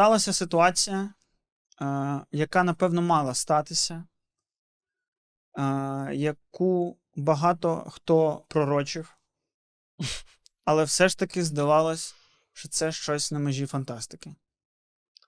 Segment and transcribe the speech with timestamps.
[0.00, 1.14] сталася ситуація,
[1.82, 4.04] е, яка, напевно, мала статися,
[5.58, 5.62] е,
[6.14, 9.16] яку багато хто пророчив,
[10.64, 12.14] але все ж таки здавалось,
[12.52, 14.34] що це щось на межі фантастики.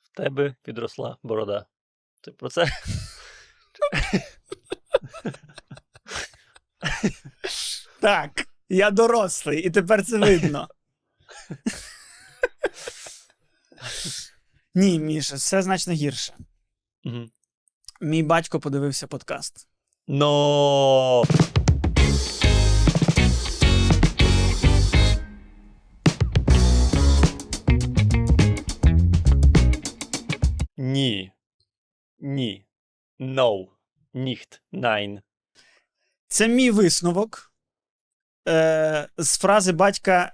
[0.02, 1.66] В тебе підросла борода.
[2.20, 2.66] Ти про це?
[8.00, 10.68] Так, я дорослий, і тепер це видно.
[14.74, 16.34] Ні, Міша, все значно гірше.
[17.04, 17.30] Мгм.
[18.00, 19.68] Мій батько подивився подкаст.
[20.08, 21.24] Но.
[30.76, 31.32] Ні.
[32.18, 32.66] Ні.
[33.20, 33.68] No.
[34.14, 34.60] Nicht.
[34.72, 35.20] Nein.
[36.28, 37.52] Це мій висновок
[38.48, 40.32] е, з фрази батька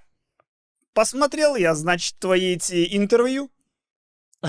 [0.93, 3.49] Посмотрел я, значить, твої ці інтерв'ю.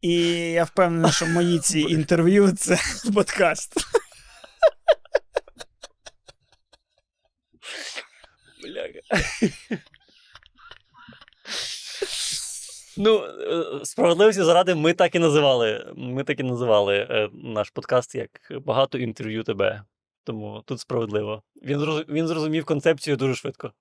[0.00, 0.14] І
[0.50, 2.78] я впевнений, що мої ці інтерв'ю це
[3.14, 3.74] подкаст.
[8.62, 9.00] Бляга.
[12.96, 15.92] Ну, е, справедливості заради, ми так і називали.
[15.96, 19.84] Ми так і називали е, наш подкаст як багато інтерв'ю тебе.
[20.24, 21.42] Тому тут справедливо.
[22.08, 23.72] Він зрозумів концепцію дуже швидко.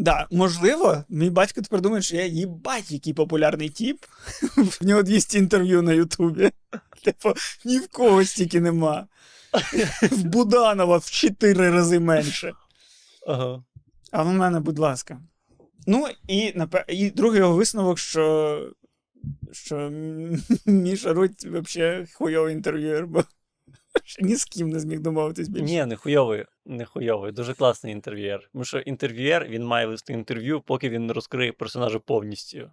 [0.00, 4.04] Да, можливо, мій батько тепер думає, що я їбать, який популярний тіп.
[4.56, 6.50] В нього 200 інтерв'ю на Ютубі.
[7.04, 7.34] Типу,
[7.64, 9.06] ні в кого стільки нема.
[10.02, 12.52] В Буданова в 4 рази менше.
[13.26, 13.64] Ага.
[14.10, 15.20] А в мене, будь ласка.
[15.86, 16.54] Ну, і,
[16.88, 18.74] і другий його висновок, що,
[19.52, 19.90] що
[20.66, 23.24] Міша Руть взагалі хуйовий інтерв'юер, ще
[24.20, 25.64] ні з ким не зміг домовитись більше.
[25.64, 27.32] Ні, не хуйовий, не хуйовий.
[27.32, 28.50] Дуже класний інтерв'єр.
[28.52, 32.70] Тому що інтерв'єр він має вести інтерв'ю, поки він не розкриє персонажа повністю.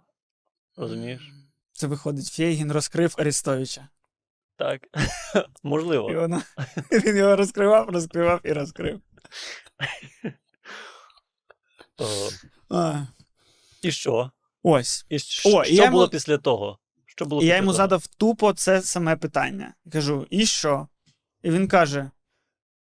[0.76, 1.32] Розумієш?
[1.72, 3.88] Це виходить, Фейгін розкрив Арестовича.
[4.56, 4.82] Так.
[5.34, 6.08] І Можливо.
[6.92, 9.00] Він його розкривав, розкривав і розкрив.
[12.70, 13.06] А,
[13.82, 14.30] І що?
[14.62, 15.06] ось.
[15.08, 16.78] І що, О, що я було йому- після того?
[17.06, 17.76] Що було І я після йому того?
[17.76, 19.74] задав тупо це саме питання.
[19.92, 20.88] Кажу: і що?
[21.48, 22.10] І він каже: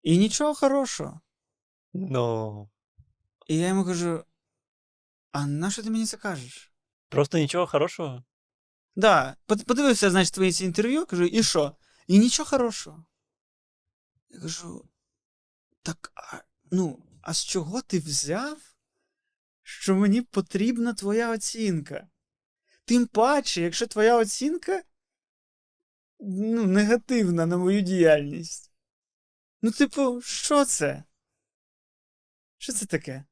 [0.03, 1.21] І нічого хорошого.
[1.93, 2.71] Ну.
[3.47, 4.25] І я йому кажу:
[5.33, 6.73] А на що ти мені це кажеш?
[7.09, 8.25] Просто нічого хорошого.
[8.95, 11.77] Да, подивився, значить, твої ці інтерв'ю, кажу, і що?
[12.07, 13.05] І нічого хорошого.
[14.29, 14.89] Я кажу:
[15.83, 16.37] так, а,
[16.71, 18.59] ну, а з чого ти взяв,
[19.63, 22.09] що мені потрібна твоя оцінка?
[22.85, 24.83] Тим паче, якщо твоя оцінка
[26.21, 28.73] ну, негативна на мою діяльність.
[29.63, 31.05] Ну, типу, що це?
[32.59, 33.25] Що це таке?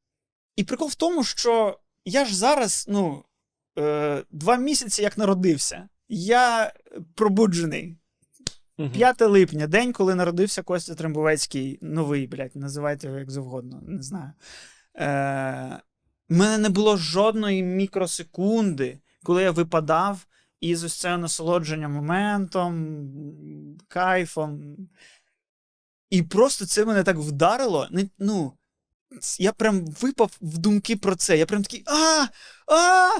[0.56, 3.24] І прикол в тому, що я ж зараз, ну,
[3.78, 5.88] е, два місяці як народився.
[6.08, 6.72] Я
[7.14, 7.96] пробуджений.
[8.92, 14.32] 5 липня, день, коли народився Костя Трембовецький, новий, блядь, називайте його як завгодно, не знаю.
[14.96, 15.80] Е,
[16.28, 20.26] мене не було жодної мікросекунди, коли я випадав
[20.60, 23.08] із ось цього насолодження моментом,
[23.88, 24.76] кайфом.
[26.10, 27.88] І просто це мене так вдарило.
[28.18, 28.52] Ну,
[29.38, 31.38] я прям випав в думки про це.
[31.38, 31.82] Я прям такий.
[31.86, 32.26] А!
[32.66, 33.10] А!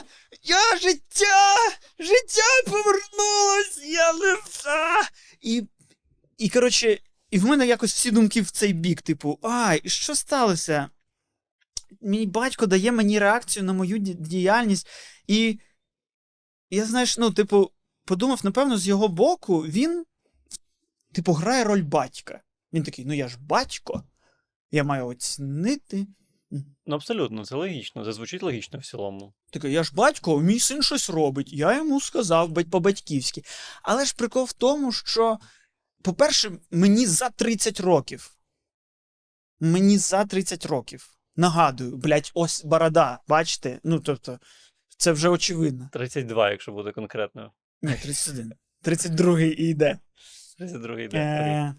[0.43, 1.57] Я життя!
[1.99, 3.81] Життя повернулось!
[3.85, 5.11] Я лиса!
[5.41, 5.63] І,
[6.39, 6.99] і коротше,
[7.31, 10.89] і в мене якось всі думки в цей бік, типу, а, і що сталося?
[12.01, 14.89] Мій батько дає мені реакцію на мою діяльність.
[15.27, 15.59] І
[16.75, 17.71] я, знаєш, ну, типу,
[18.05, 20.05] подумав, напевно, з його боку, він,
[21.13, 22.43] типу, грає роль батька.
[22.73, 24.05] Він такий, ну я ж батько,
[24.71, 26.07] я маю оцінити.
[26.87, 28.05] Ну, абсолютно, це логічно.
[28.05, 29.35] Це звучить логічно в цілому.
[29.51, 31.53] Такий, я ж батько, мій син щось робить.
[31.53, 33.43] Я йому сказав по-батьківськи.
[33.83, 35.39] Але ж прикол в тому, що,
[36.03, 38.31] по-перше, мені за 30 років.
[39.61, 41.11] Мені за 30 років.
[41.37, 43.81] Нагадую, блядь, ось борода, бачите?
[43.85, 44.39] Ну, тобто,
[44.97, 45.89] це вже очевидно.
[45.93, 47.51] 32, якщо бути конкретною.
[47.83, 48.53] Ні, 31.
[48.85, 49.99] 32-й і йде.
[50.59, 51.19] 32 йде.
[51.19, 51.75] Е,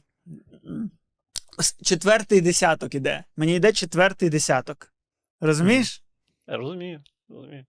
[1.84, 3.24] Четвертий десяток іде.
[3.38, 4.94] Мені йде четвертий десяток.
[5.40, 6.04] Розумієш?
[6.48, 7.04] Я розумію.
[7.30, 7.66] розумію.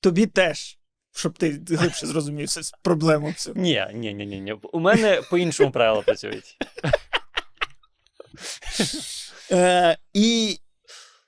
[0.00, 0.78] Тобі теж.
[1.16, 3.56] Щоб ти глибше зрозумів цю проблему всю.
[3.56, 4.52] Ні, ні, ні, ні, ні.
[4.52, 6.56] У мене по-іншому правила працюють.
[9.50, 10.58] Е, і,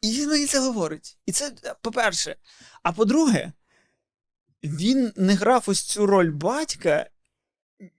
[0.01, 1.19] і він мені це говорить.
[1.27, 2.37] І це, е, по-перше.
[2.83, 3.53] А по-друге,
[4.63, 7.07] він не грав ось цю роль батька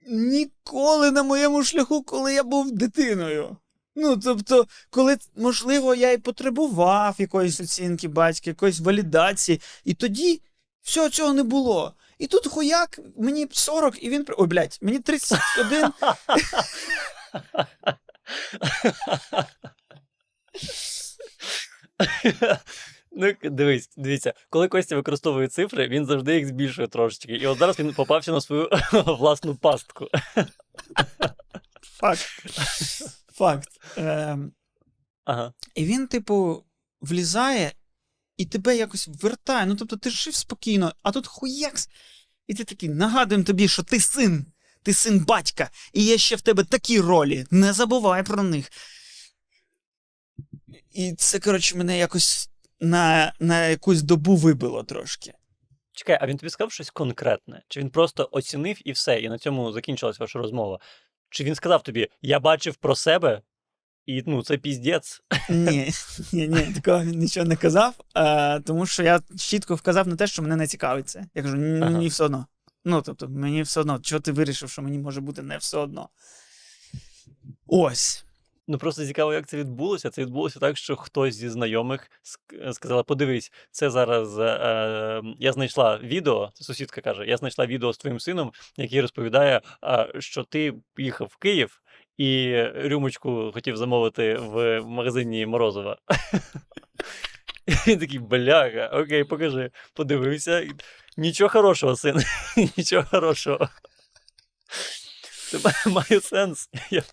[0.08, 3.58] ніколи на моєму шляху, коли я був дитиною.
[3.96, 10.42] Ну, тобто, коли, можливо, я і потребував якоїсь оцінки батька, якоїсь валідації, і тоді
[10.82, 11.94] всього цього не було.
[12.18, 14.26] І тут хуяк, мені 40, і він.
[14.38, 15.92] Ой, блядь, мені 31.
[23.12, 27.34] Ну, дивись, дивіться, коли Костя використовує цифри, він завжди їх збільшує трошечки.
[27.34, 30.08] І от зараз він попався на свою власну пастку.
[31.82, 32.26] Факт.
[33.34, 33.70] Факт.
[33.98, 34.52] Ем,
[35.26, 35.54] Ага.
[35.76, 36.64] І він, типу,
[37.02, 37.72] влізає
[38.38, 39.66] і тебе якось вертає.
[39.66, 41.90] Ну, тобто, ти жив спокійно, а тут хуякс.
[42.48, 44.46] І ти такий, нагадуємо тобі, що ти син,
[44.84, 47.46] ти син батька, і є ще в тебе такі ролі.
[47.52, 48.72] Не забувай про них.
[50.98, 52.50] І це, коротше, мене якось
[52.80, 55.34] на, на якусь добу вибило трошки.
[55.94, 57.62] Чекай, а він тобі сказав щось конкретне?
[57.68, 60.80] Чи він просто оцінив і все, і на цьому закінчилась ваша розмова?
[61.30, 63.42] Чи він сказав тобі, я бачив про себе,
[64.06, 65.22] і ну, це піздець?
[65.50, 65.92] Ні,
[66.32, 70.28] ні, ні, такого він нічого не казав, а, тому що я чітко вказав на те,
[70.28, 71.26] що мене не цікавить це.
[71.36, 72.08] Я кажу, «Ні, Ага.
[72.08, 72.48] все одно.
[72.86, 74.00] Ну, тобто, мені все одно.
[74.00, 76.10] Чого ти вирішив, що мені може бути не все одно?
[77.68, 78.27] Ось.
[78.68, 80.10] Ну просто цікаво, як це відбулося.
[80.10, 85.98] Це відбулося так, що хтось зі знайомих ск- сказала: подивись, це зараз е, я знайшла
[85.98, 86.52] відео.
[86.54, 91.28] Це сусідка каже: Я знайшла відео з твоїм сином, який розповідає, а, що ти їхав
[91.32, 91.82] в Київ
[92.18, 95.98] і рюмочку хотів замовити в магазині Морозова.
[97.88, 99.72] І такий, бляха, окей, покажи.
[99.94, 100.68] Подивився.
[101.18, 102.16] Нічого хорошого, син.
[102.78, 103.70] Нічого хорошого.
[105.52, 106.70] Це має сенс.
[106.92, 107.04] Я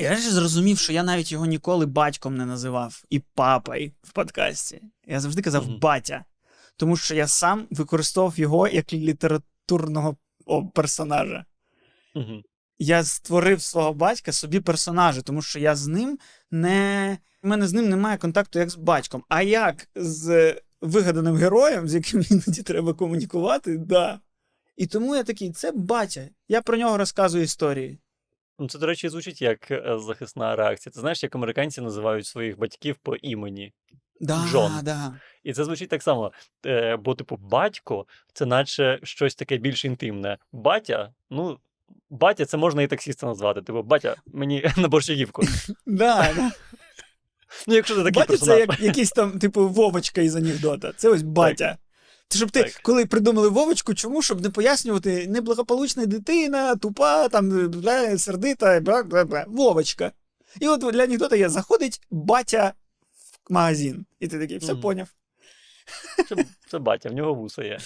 [0.00, 4.82] Я ж зрозумів, що я навіть його ніколи батьком не називав і папою в подкасті.
[5.06, 5.78] Я завжди казав Мгм.
[5.78, 6.24] батя,
[6.76, 10.16] тому що я сам використовував його як літературного
[10.74, 11.44] персонажа.
[12.14, 12.42] Мгм.
[12.78, 16.18] я створив свого батька собі персонажа, тому що я з ним
[16.50, 17.18] не.
[17.42, 19.24] У мене з ним немає контакту як з батьком.
[19.28, 24.20] А як з вигаданим героєм, з яким іноді треба комунікувати, да.
[24.76, 26.28] І тому я такий, це батя.
[26.48, 27.98] Я про нього розказую історії.
[28.58, 30.92] Ну, це, до речі, звучить як е, захисна реакція.
[30.92, 33.72] Ти знаєш, як американці називають своїх батьків по імені.
[34.20, 34.72] Да, Джон.
[34.82, 35.14] да.
[35.44, 36.32] І це звучить так само.
[36.66, 40.38] Е, бо, типу, батько це наче щось таке більш інтимне.
[40.52, 41.58] Батя, ну,
[42.10, 43.62] батя, це можна і таксіста назвати.
[43.62, 45.42] Типу, батя, мені на борщагівку.
[45.86, 46.50] Да, да.
[47.66, 48.58] Ну, якщо ти такий Батя це персонаж.
[48.58, 50.92] як якийсь там, типу, Вовочка із анекдота.
[50.96, 51.76] Це ось батя.
[52.28, 52.80] Це щоб ти, Так.
[52.82, 54.22] коли придумали Вовочку, чому?
[54.22, 59.44] Щоб не пояснювати неблагополучна дитина, тупа, там, бля, сердита, бла, бла, бла.
[59.48, 60.12] Вовочка.
[60.60, 62.72] І от для анекдота є заходить батя
[63.50, 64.06] в магазин.
[64.20, 64.82] І ти такий, все Мгм.
[64.82, 65.08] поняв.
[66.28, 66.36] Це,
[66.70, 67.78] це батя, в нього вуса є.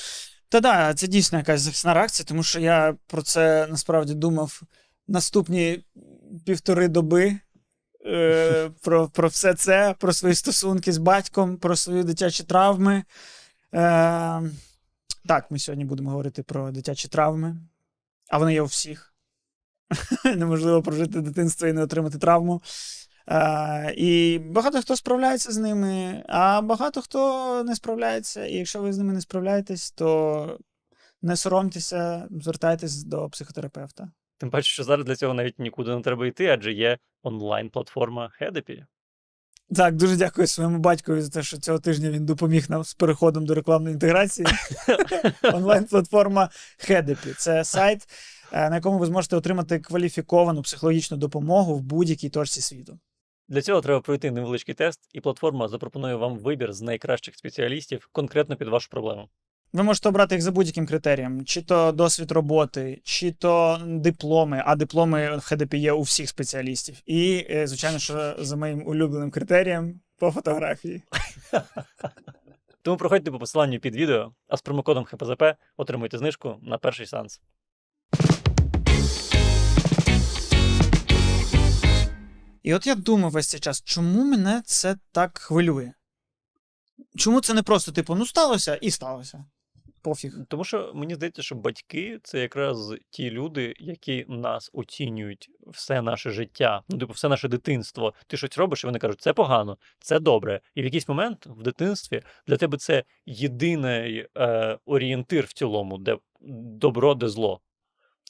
[0.48, 4.62] Та да, це дійсно якась захисна реакція, тому що я про це насправді думав
[5.08, 5.84] наступні
[6.46, 7.38] півтори доби.
[8.06, 13.04] Е, про, про все це, про свої стосунки з батьком, про свої дитячі травми.
[13.74, 14.42] Е,
[15.26, 17.56] так, ми сьогодні будемо говорити про дитячі травми,
[18.30, 19.14] а вони є у всіх.
[20.36, 22.62] Неможливо прожити дитинство і не отримати травму.
[23.28, 28.46] Е, і багато хто справляється з ними, а багато хто не справляється.
[28.46, 30.58] І якщо ви з ними не справляєтесь, то
[31.22, 34.10] не соромтеся, звертайтесь до психотерапевта.
[34.38, 38.86] Тим паче, що зараз для цього навіть нікуди не треба йти, адже є онлайн-платформа Хедепі.
[39.76, 43.46] Так, дуже дякую своєму батькові за те, що цього тижня він допоміг нам з переходом
[43.46, 44.48] до рекламної інтеграції.
[45.42, 47.34] Онлайн-платформа Хедепі.
[47.38, 48.08] Це сайт,
[48.52, 52.98] е, на якому ви зможете отримати кваліфіковану психологічну допомогу в будь-якій точці світу.
[53.48, 58.56] Для цього треба пройти невеличкий тест, і платформа запропонує вам вибір з найкращих спеціалістів конкретно
[58.56, 59.28] під вашу проблему.
[59.72, 64.76] Ви можете обрати їх за будь-яким критерієм: чи то досвід роботи, чи то дипломи, а
[64.76, 67.02] дипломи ХДП є у всіх спеціалістів.
[67.06, 71.02] І, е, звичайно, що за моїм улюбленим критерієм по фотографії.
[72.82, 75.42] Тому проходьте по посиланню під відео, а з промокодом ХПЗП
[75.76, 77.40] отримуйте знижку на перший сеанс.
[82.62, 85.92] І от я думав весь цей час, чому мене це так хвилює?
[87.16, 89.44] Чому це не просто, типу, ну сталося і сталося.
[90.02, 90.34] Пофіг.
[90.48, 96.30] Тому що мені здається, що батьки це якраз ті люди, які нас оцінюють все наше
[96.30, 98.14] життя, ну, типу, все наше дитинство.
[98.26, 100.60] Ти щось робиш, і вони кажуть, це погано, це добре.
[100.74, 106.18] І в якийсь момент в дитинстві для тебе це єдиний е, орієнтир в цілому, де
[106.80, 107.60] добро, де зло.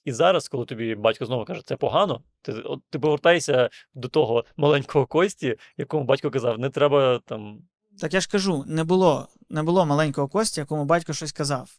[0.05, 4.45] І зараз, коли тобі батько знову каже, це погано, ти, от, ти повертаєшся до того
[4.57, 7.63] маленького Кості, якому батько казав, не треба там.
[7.99, 11.71] Так я ж кажу, не було, не було маленького Костя, якому батько щось казав.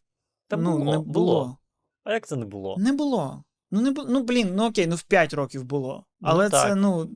[0.48, 1.58] Та ну, було, не було.
[2.04, 2.76] А як це не було?
[2.78, 3.44] Не було.
[3.72, 6.06] Ну, не бу- ну блін, ну окей, ну в 5 років було.
[6.22, 7.10] Але ну, це, ну,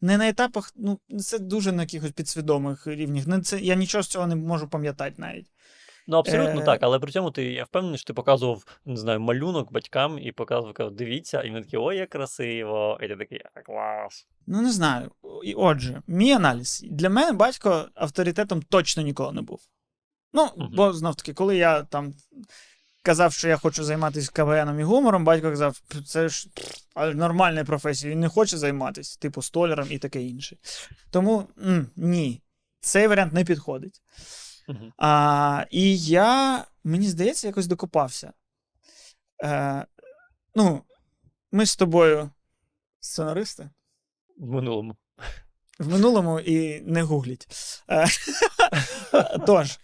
[0.00, 3.26] не на етапах, ну, це дуже на якихось підсвідомих рівнях.
[3.26, 5.52] Не це, я нічого з цього не можу пам'ятати навіть.
[6.06, 6.64] Ну, абсолютно Е.
[6.64, 10.32] так, але при цьому ти, я впевнений, що ти показував, не знаю, малюнок батькам і
[10.32, 12.98] показував, казав, дивіться, і вони такі, ой, як красиво.
[13.02, 14.26] І ти такий, «А, клас.
[14.46, 15.10] Ну, не знаю.
[15.44, 16.84] І отже, мій аналіз.
[16.90, 19.60] Для мене батько авторитетом точно ніколи не був.
[20.32, 20.70] Ну, Мгм.
[20.76, 22.14] бо знов таки, коли я там
[23.02, 26.48] казав, що я хочу займатися КВНом і гумором, батько казав, це ж
[27.14, 30.56] нормальна професія, він не хоче займатися, типу столяром і таке інше.
[31.10, 32.42] Тому м, ні,
[32.80, 34.02] цей варіант не підходить.
[34.96, 38.32] А, і я, мені здається, якось докопався.
[39.42, 39.86] Е,
[40.54, 40.82] ну,
[41.52, 42.30] ми з тобою
[43.00, 43.70] сценаристи.
[44.38, 44.96] В минулому.
[45.78, 47.48] В минулому і не гугліть.
[47.90, 48.06] Е,
[49.46, 49.78] Тож,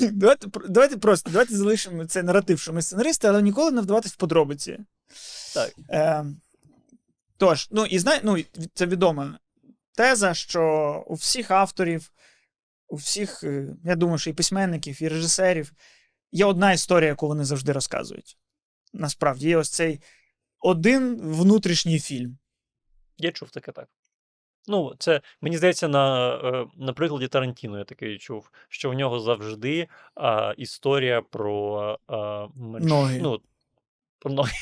[0.00, 4.16] давайте, давайте просто давайте залишимо цей наратив, що ми сценаристи, але ніколи не вдаватись в
[4.16, 4.78] подробиці.
[5.54, 5.72] Так.
[5.90, 6.24] Е,
[7.36, 8.38] тож, ну і знай, ну,
[8.74, 9.38] це відома
[9.94, 12.12] теза, що у всіх авторів,
[12.92, 15.72] у всіх, е, я думаю, що і письменників, і режисерів
[16.32, 18.38] є одна історія, яку вони завжди розказують.
[18.92, 20.00] Насправді, є ось цей
[20.60, 22.38] один внутрішній фільм.
[23.18, 23.88] Я чув таке так.
[24.66, 29.20] Ну, це, мені здається, на, е, на прикладі Тарантіно я таке чув, що в нього
[29.20, 32.84] завжди а, історія про а, менш...
[32.84, 33.20] Ноги.
[33.22, 33.40] Ну,
[34.18, 34.52] про ноги.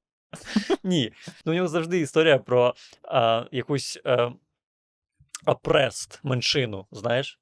[0.82, 1.12] Ні.
[1.44, 4.30] Ну, у нього завжди історія про а, якусь а,
[5.46, 7.40] опрест меншину, знаєш,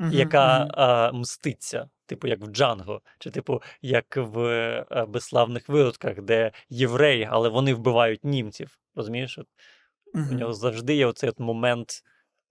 [0.00, 0.70] Мгм, яка мгм.
[0.74, 1.90] а, мститься.
[2.06, 7.74] Типу, як в Джанго, чи типу, як в е, безславних виродках, де євреї, але вони
[7.74, 8.78] вбивають німців.
[8.94, 9.38] Розумієш?
[9.38, 9.46] От
[10.14, 10.36] У Мгм.
[10.36, 12.02] нього завжди є оцей от момент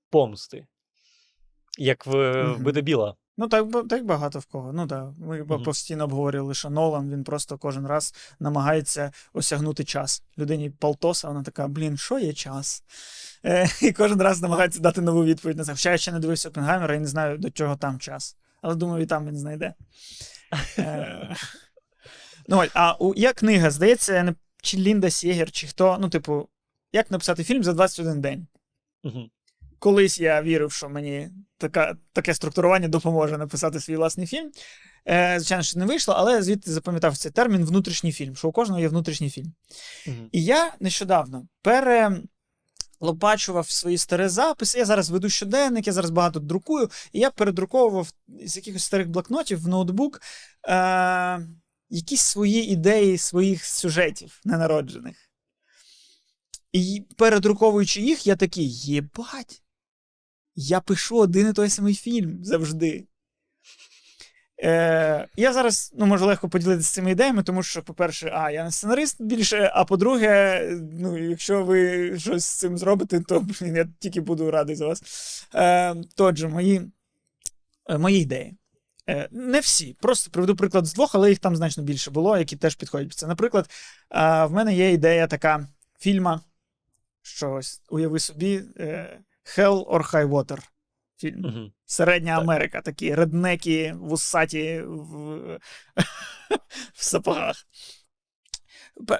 [0.10, 0.68] помсти.
[1.78, 2.72] Як в, Мгм.
[2.82, 3.16] Біла.
[3.40, 4.74] Ну, так, так багато в кого.
[4.74, 5.10] Ну так.
[5.20, 5.64] Ми Мгм.
[5.64, 10.24] постійно обговорювали, що Нолан він просто кожен раз намагається осягнути час.
[10.38, 12.84] Людині полтоса, вона така, блін, що є час?
[13.46, 15.72] Е, і кожен раз намагається дати нову відповідь на це.
[15.72, 18.38] Хоча я ще не дивився Опенгаймера і не знаю, до чого там час.
[18.62, 19.74] Але думаю, і там він знайде.
[20.78, 21.36] Е,
[22.48, 25.98] ну, а у, є книга, здається, не- чи Лінда Сєгер, чи хто.
[26.02, 26.48] Ну, типу,
[26.94, 28.48] як написати фільм за 21 день.
[29.04, 29.30] Мгм.
[29.80, 34.52] Колись я вірив, що мені така, таке структурування допоможе написати свій власний фільм.
[35.08, 38.82] Е, звичайно, що не вийшло, але звідти запам'ятав цей термін внутрішній фільм, що у кожного
[38.82, 39.54] є внутрішній фільм.
[40.08, 40.30] Мгм.
[40.32, 44.80] І я нещодавно перелопачував свої старі записи.
[44.80, 48.12] Я зараз веду щоденник, я зараз багато друкую, і я передруковував
[48.46, 50.22] з якихось старих блокнотів в ноутбук
[50.68, 51.48] е-
[51.90, 55.30] якісь свої ідеї своїх сюжетів ненароджених.
[56.72, 59.64] І передруковуючи їх, я такий: єбать,
[60.62, 63.06] я пишу один і той самий фільм завжди.
[64.64, 68.72] Е, я зараз ну, можу легко поділитися цими ідеями, тому що, по-перше, а, я не
[68.72, 70.62] сценарист більше, а по-друге,
[71.00, 75.04] ну, якщо ви щось з цим зробите, то блін, я тільки буду радий за вас.
[75.56, 76.82] Е, Тотже, мої,
[77.90, 78.58] е, мої ідеї.
[79.10, 79.96] Е, Не всі.
[80.02, 83.18] Просто приведу приклад з двох, але їх там значно більше було, які теж підходять під
[83.18, 83.28] це.
[83.28, 83.70] Наприклад,
[84.12, 85.68] е, в мене є ідея така
[86.00, 86.42] фільма,
[87.22, 88.64] що ось, уяви собі,
[89.58, 90.60] Hell or High Water.
[91.18, 91.40] Фільм.
[91.40, 91.72] Мгм.
[91.86, 92.44] Середня Так.
[92.44, 95.60] Америка, такі реднеки, вусаті в,
[96.94, 97.68] в сапогах.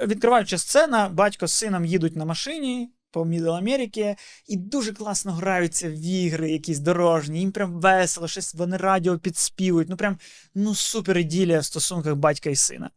[0.08, 4.16] Відкриваюча сцена, батько з сином їдуть на машині по Мідл Америки
[4.48, 9.90] і дуже класно граються в ігри, якісь дорожні, їм прям весело, щось вони радіо підспівують.
[9.90, 10.20] Ну прям
[10.56, 12.90] ну супер іділія в стосунках батька і сина.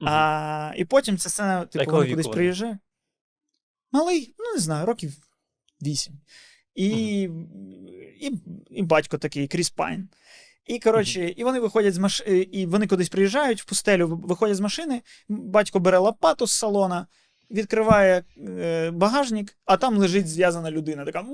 [0.00, 0.12] Мгм.
[0.12, 2.78] А, і потім ця сцена, типу, вони кудись приїжджає.
[3.92, 5.12] Малий, ну не знаю, років
[5.82, 6.14] вісім.
[6.78, 7.20] І,
[8.20, 8.32] і,
[8.70, 10.08] і батько такий, Кріс Пайн.
[10.66, 12.22] І коротше, і вони виходять з маш...
[12.52, 15.02] і вони кудись приїжджають в пустелю, виходять з машини.
[15.28, 17.06] Батько бере лопату з салона,
[17.50, 21.04] відкриває е, багажник, а там лежить зв'язана людина.
[21.04, 21.26] Така.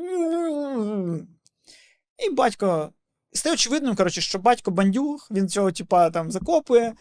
[2.27, 2.93] І батько.
[3.33, 6.95] Стає очевидним, коротше, що батько бандюг, він цього типа там закопує.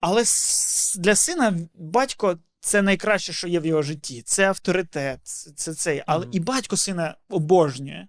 [0.00, 0.24] Але
[0.96, 4.22] для сина батько це найкраще, що є в його житті.
[4.22, 6.02] Це авторитет, це, це цей.
[6.06, 6.34] Але Мгм.
[6.34, 8.06] і батько сина обожнює.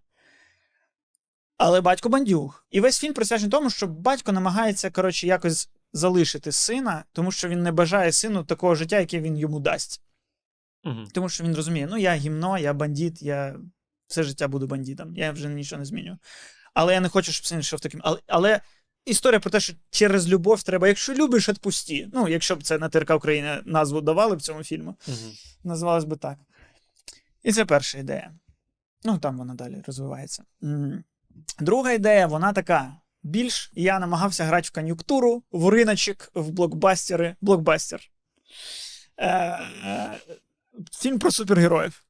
[1.57, 2.65] Але батько бандюг.
[2.71, 7.63] І весь фільм присвячений тому, що батько намагається, коротше, якось залишити сина, тому що він
[7.63, 10.01] не бажає сину такого життя, яке він йому дасть.
[10.83, 11.07] Мгм.
[11.13, 13.55] Тому що він розуміє, ну я гімно, я бандит, я
[14.07, 16.17] все життя буду бандитом, я вже нічого не зміню.
[16.73, 18.01] Але я не хочу, щоб син йшов таким.
[18.03, 18.61] Але, але
[19.05, 22.09] історія про те, що через любов треба, якщо любиш, відпусті.
[22.13, 25.17] Ну, якщо б це на ТРК України назву давали в цьому фільму, Мгм.
[25.63, 26.37] називалось би так.
[27.43, 28.31] І це перша ідея.
[29.03, 30.43] Ну, там вона далі розвивається.
[31.59, 32.93] Друга ідея, вона така.
[33.23, 37.35] Більш я намагався грати в кон'юнктуру, в риночок, в блокбастери.
[37.41, 38.01] Блокбастер.
[39.17, 39.27] Е,
[39.85, 40.17] е,
[40.91, 42.03] Фільм про супергероїв.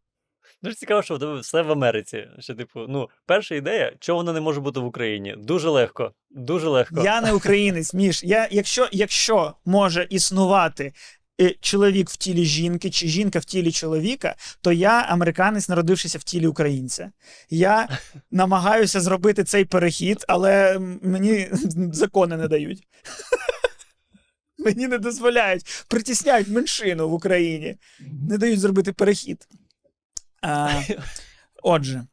[0.63, 2.28] Дуже цікаво, що в тебе все в Америці.
[2.39, 5.36] Що, типу, ну, перша ідея, чого вона не може бути в Україні?
[5.38, 6.13] Дуже легко.
[6.30, 7.01] Дуже легко.
[7.04, 8.24] Я не українець, Міш.
[8.24, 10.94] Я, якщо, якщо може існувати
[11.42, 16.24] е, чоловік в тілі жінки чи жінка в тілі чоловіка, то я американець, народившися в
[16.24, 17.12] тілі українця.
[17.50, 17.89] Я
[18.32, 21.50] намагаюся зробити цей перехід, але мені
[21.94, 22.84] закони не дають.
[24.62, 27.78] Мені не дозволяють, притісняють меншину в Україні,
[28.30, 29.48] не дають зробити перехід.
[30.41, 30.81] А,
[31.63, 32.03] отже,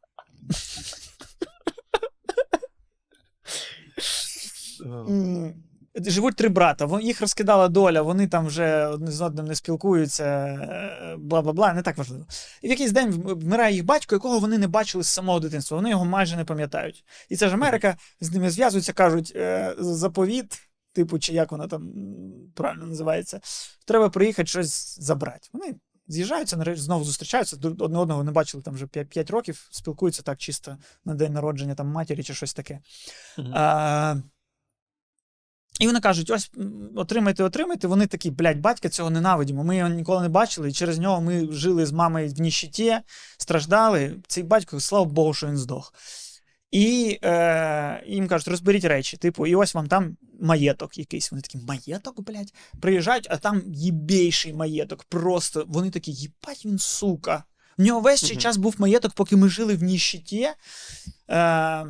[6.04, 10.58] Живуть три брата, їх розкидала доля, вони там вже одне з одним не спілкуються,
[11.18, 12.26] бла бла бла, не так важливо.
[12.62, 15.76] І в якийсь день вмирає їх батько, якого вони не бачили з самого дитинства.
[15.76, 17.04] Вони його майже не пам'ятають.
[17.28, 20.58] І це ж Америка, з ними зв'язуються, кажуть, е, заповіт,
[20.92, 21.92] типу, чи як вона там
[22.54, 23.40] правильно називається,
[23.86, 25.48] треба приїхати щось забрати.
[25.52, 25.74] Вони
[26.08, 31.14] з'їжджаються, знову зустрічаються, одне одного не бачили там вже 5 років, спілкуються так чисто на
[31.14, 32.80] день народження там матері чи щось таке.
[33.38, 33.52] Мгм.
[33.54, 34.16] А,
[35.80, 36.50] і вони кажуть: ось
[36.96, 37.88] отримайте, отримайте.
[37.88, 39.64] Вони такі, блядь, батька цього ненавидимо.
[39.64, 42.98] Ми його ніколи не бачили, і через нього ми жили з мамою в ніщиті,
[43.38, 44.16] страждали.
[44.28, 45.94] Цей батько, слава Богу, що він здох.
[46.70, 49.16] І е, їм кажуть, розберіть речі.
[49.16, 51.32] Типу, і ось вам там маєток якийсь.
[51.32, 52.54] Вони такі, маєток, блядь?
[52.80, 55.04] Приїжджають, а там єбейший маєток.
[55.04, 57.44] Просто вони такі, їбать він, сука.
[57.78, 60.48] В нього весь цей час був маєток, поки ми жили в ніщиті.
[61.30, 61.86] Е,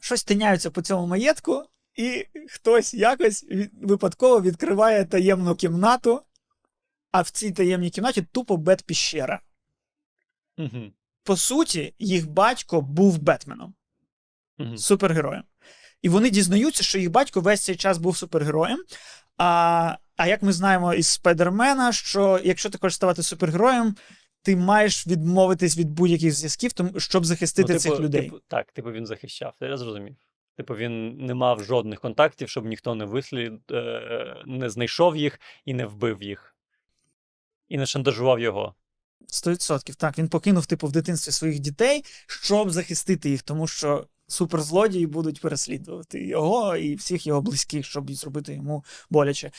[0.00, 3.46] щось тиняються по цьому маєтку, і хтось якось
[3.82, 6.22] випадково відкриває таємну кімнату,
[7.10, 9.38] а в цій таємній кімнаті тупо бет-піщера.
[10.56, 10.92] Мгм.
[11.24, 13.74] По суті, їх батько був Бетменом,
[14.58, 14.78] Мгм.
[14.78, 15.42] супергероєм.
[16.02, 18.78] І вони дізнаються, що їх батько весь цей час був супергероєм.
[19.36, 23.94] А, а як ми знаємо із Спайдермена, що якщо ти хочеш ставати супергероєм,
[24.42, 28.22] ти маєш відмовитись від будь-яких зв'язків, тому- щоб захистити Ну, цих людей.
[28.22, 30.16] Типу, так, типу він захищав, я зрозумів.
[30.56, 35.74] Типу, він не мав жодних контактів, щоб ніхто не вислід, е, не знайшов їх і
[35.74, 36.56] не вбив їх.
[37.68, 38.74] І не шантажував його.
[39.28, 39.94] 100%.
[39.94, 45.40] Так, він покинув, типу, в дитинстві своїх дітей, щоб захистити їх, тому що суперзлодії будуть
[45.40, 49.50] переслідувати його і всіх його близьких, щоб зробити йому боляче.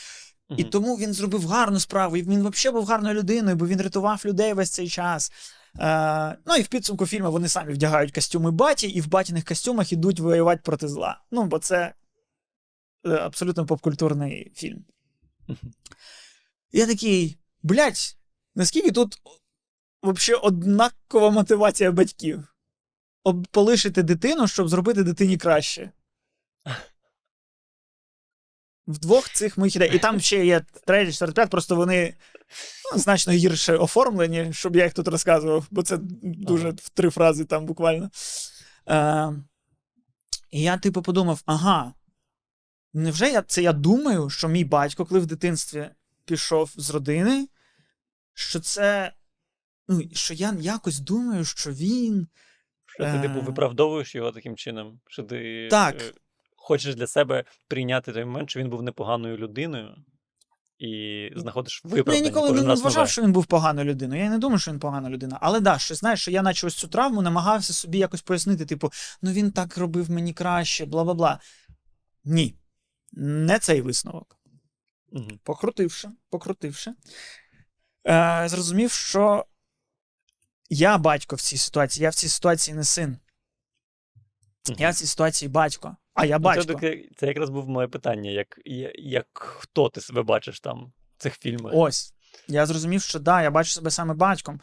[0.56, 4.22] І тому він зробив гарну справу, і він взагалі був гарною людиною, бо він рятував
[4.24, 5.32] людей весь цей час.
[5.78, 9.92] Е, ну і в підсумку фільму вони самі вдягають костюми баті, і в батіних костюмах
[9.92, 11.20] ідуть воювати проти зла.
[11.30, 11.94] Ну, бо це
[13.06, 14.84] е, абсолютно попкультурний фільм.
[15.48, 15.72] Мгм.
[16.72, 18.16] Я такий, блядь,
[18.54, 19.18] наскільки тут
[20.12, 22.44] взагалі однакова мотивація батьків?
[23.24, 25.90] Об- Полишити дитину, щоб зробити дитині краще.
[28.86, 29.90] В двох цих моїх ідей.
[29.94, 32.14] І там ще є третій, четвертий, п'ятий, просто вони
[32.92, 36.76] ну, значно гірше оформлені, щоб я їх тут розказував, бо це дуже Ага.
[36.82, 38.10] в три фрази там буквально.
[38.88, 39.32] Е,
[40.50, 41.94] і я, типу, подумав: ага,
[42.94, 45.90] невже я це я думаю, що мій батько, коли в дитинстві
[46.24, 47.48] пішов з родини,
[48.34, 49.12] що це.
[49.88, 52.26] Ну, що я якось думаю, що він.
[52.86, 53.42] Що ти, типу, Е.
[53.42, 56.02] виправдовуєш його таким чином, що ти Так.
[56.02, 56.12] е,
[56.56, 59.96] хочеш для себе прийняти той момент, що він був непоганою людиною,
[60.78, 64.22] і знаходиш Ну, я ніколи не раз вважав, що він був поганою людиною.
[64.22, 65.38] Я не думаю, що він погана людина.
[65.40, 68.92] Але да, що знаєш, що я наче ось цю травму намагався собі якось пояснити, типу,
[69.22, 71.40] ну він так робив мені краще, бла бла бла.
[72.24, 72.54] Ні.
[73.12, 74.36] Не цей висновок.
[75.12, 75.38] Мгм.
[75.42, 76.94] Покрутивши, покрутивши,
[78.08, 79.44] е, зрозумів, що
[80.70, 83.18] я батько в цій ситуації, я в цій ситуації не син.
[84.78, 86.80] Я в цій ситуації батько, а я Ну, батько.
[86.80, 88.60] Це, це якраз був моє питання, як,
[88.94, 91.72] як хто ти себе бачиш там в цих фільмах?
[91.74, 92.14] Ось.
[92.48, 94.60] Я зрозумів, що да, я бачу себе саме батьком.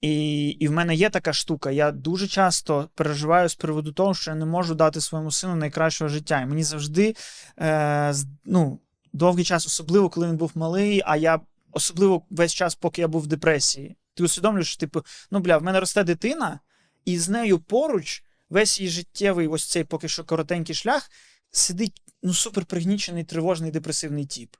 [0.00, 1.70] І, і в мене є така штука.
[1.70, 6.08] Я дуже часто переживаю з приводу того, що я не можу дати своєму сину найкращого
[6.08, 6.40] життя.
[6.40, 7.14] І мені завжди
[7.58, 8.80] е, ну,
[9.12, 11.40] довгий час, особливо коли він був малий, а я
[11.72, 13.96] особливо весь час, поки я був в депресії.
[14.18, 16.60] Ти усвідомлюєш, типу, ну бля, в мене росте дитина,
[17.04, 21.10] і з нею поруч весь її життєвий, ось цей поки що коротенький шлях,
[21.50, 24.56] сидить ну, супер пригнічений, тривожний, депресивний тіп.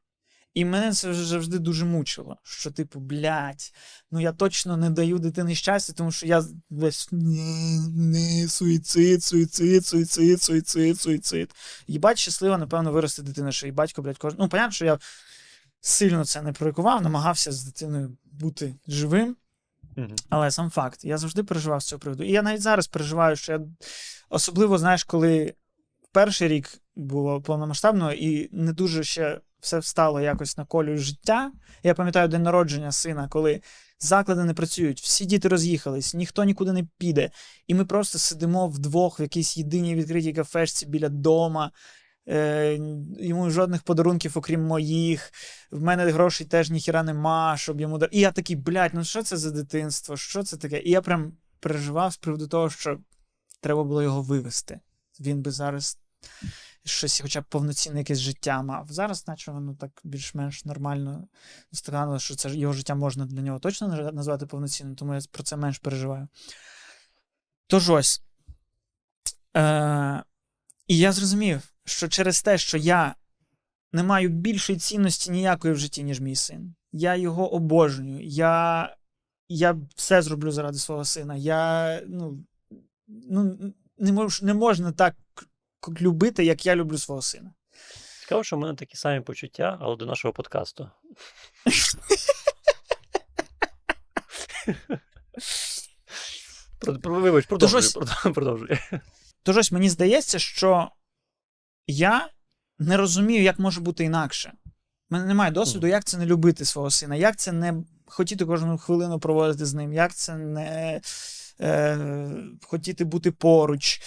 [0.54, 2.36] І мене це вже завжди дуже мучило.
[2.42, 3.72] Що, типу, блядь,
[4.10, 9.86] ну я точно не даю дитині щастя, тому що я весь не, не, суїцид, суїцид,
[9.86, 11.54] суїцид, суїцид, суїцид.
[11.86, 14.38] Їбать, щаслива, напевно, виросте дитина, що і батько, блядь, кожен.
[14.40, 14.98] Ну, понятно, що я
[15.80, 19.36] сильно це не пророкував, намагався з дитиною бути живим.
[20.28, 22.24] Але сам факт, я завжди переживав з цього приводу.
[22.24, 23.60] І я навіть зараз переживаю, що я
[24.30, 25.54] особливо, знаєш, коли
[26.12, 31.52] перший рік було повномасштабно і не дуже ще все встало якось на колію життя.
[31.82, 33.60] Я пам'ятаю день народження сина, коли
[34.00, 37.30] заклади не працюють, всі діти роз'їхались, ніхто нікуди не піде.
[37.66, 41.70] І ми просто сидимо вдвох в якійсь єдиній відкритій кафешці біля дома.
[42.28, 42.78] Е,
[43.18, 45.32] йому жодних подарунків, окрім моїх.
[45.70, 49.36] В мене грошей теж ніхіра нема, щоб йому І я такий, блядь, ну що це
[49.36, 50.16] за дитинство?
[50.16, 50.80] Що це таке?
[50.80, 52.98] І я прям переживав з приводу того, що
[53.60, 54.80] треба було його вивести.
[55.20, 55.98] Він би зараз
[56.84, 58.86] щось, хоча б повноцінне якесь життя мав.
[58.90, 61.28] Зараз, наче воно так більш-менш нормально
[61.72, 65.56] станало, що це його життя можна для нього точно назвати повноцінним, тому я про це
[65.56, 66.28] менш переживаю.
[67.66, 68.22] Тож ось.
[69.56, 70.22] Е-
[70.88, 73.14] і я зрозумів, що через те, що я
[73.92, 76.74] не маю більшої цінності ніякої в житті, ніж мій син.
[76.92, 78.24] Я його обожнюю.
[78.24, 78.96] Я,
[79.48, 81.36] я все зроблю заради свого сина.
[81.36, 82.44] Я ну,
[83.06, 83.58] ну,
[83.98, 85.14] не, мож, не можна так
[86.00, 87.54] любити, як я люблю свого сина.
[88.20, 90.90] Цікаво, що в мене такі самі почуття, але до нашого подкасту.
[97.02, 98.78] Вибач, продовжуй, продовжуй.
[99.42, 100.90] Тож ось мені здається, що
[101.86, 102.28] я
[102.78, 104.52] не розумію, як може бути інакше.
[105.10, 108.78] У мене немає досвіду, як це не любити свого сина, як це не хотіти кожну
[108.78, 111.00] хвилину проводити з ним, як це не
[111.60, 111.98] е,
[112.62, 114.00] хотіти бути поруч.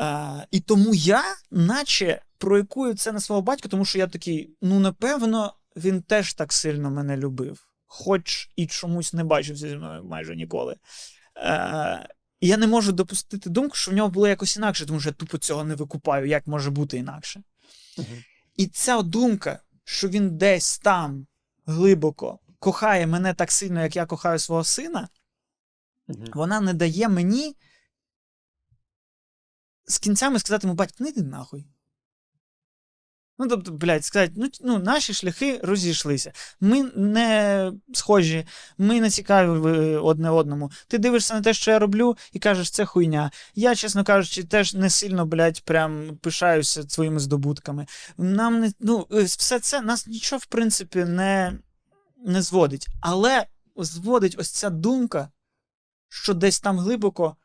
[0.00, 4.80] Е, і тому я, наче, проєкую це на свого батька, тому що я такий, ну,
[4.80, 10.36] напевно, він теж так сильно мене любив, хоч і чомусь не бачився зі мною майже
[10.36, 10.76] ніколи.
[11.36, 12.08] Е,
[12.42, 15.12] і я не можу допустити думку, що в нього було якось інакше, тому що я
[15.12, 17.42] тупо цього не викупаю, як може бути інакше.
[17.98, 18.24] Мгм.
[18.56, 21.26] І ця думка, що він десь там
[21.66, 25.08] глибоко кохає мене так сильно, як я кохаю свого сина,
[26.08, 26.26] Мгм.
[26.34, 27.56] вона не дає мені
[29.86, 31.66] з кінцями сказати йому, батько, не йди нахуй.
[33.38, 36.32] Ну, тобто, блядь, сказати, ну, ну, наші шляхи розійшлися.
[36.60, 38.46] Ми не схожі,
[38.78, 40.70] ми не цікаві е, одне одному.
[40.88, 43.30] Ти дивишся на те, що я роблю, і кажеш, це хуйня.
[43.54, 47.86] Я, чесно кажучи, теж не сильно, блядь, прям пишаюся своїми здобутками.
[48.18, 51.58] Нам не, ну, е, все це нас нічого, в принципі, не,
[52.26, 52.88] не зводить.
[53.00, 55.30] Але зводить ось ця думка,
[56.08, 57.36] що десь там глибоко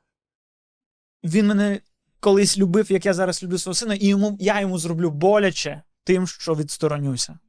[1.23, 1.79] він мене
[2.19, 6.27] колись любив, як я зараз люблю свого сина, і йому, я йому зроблю боляче тим,
[6.27, 7.39] що відсторонюся.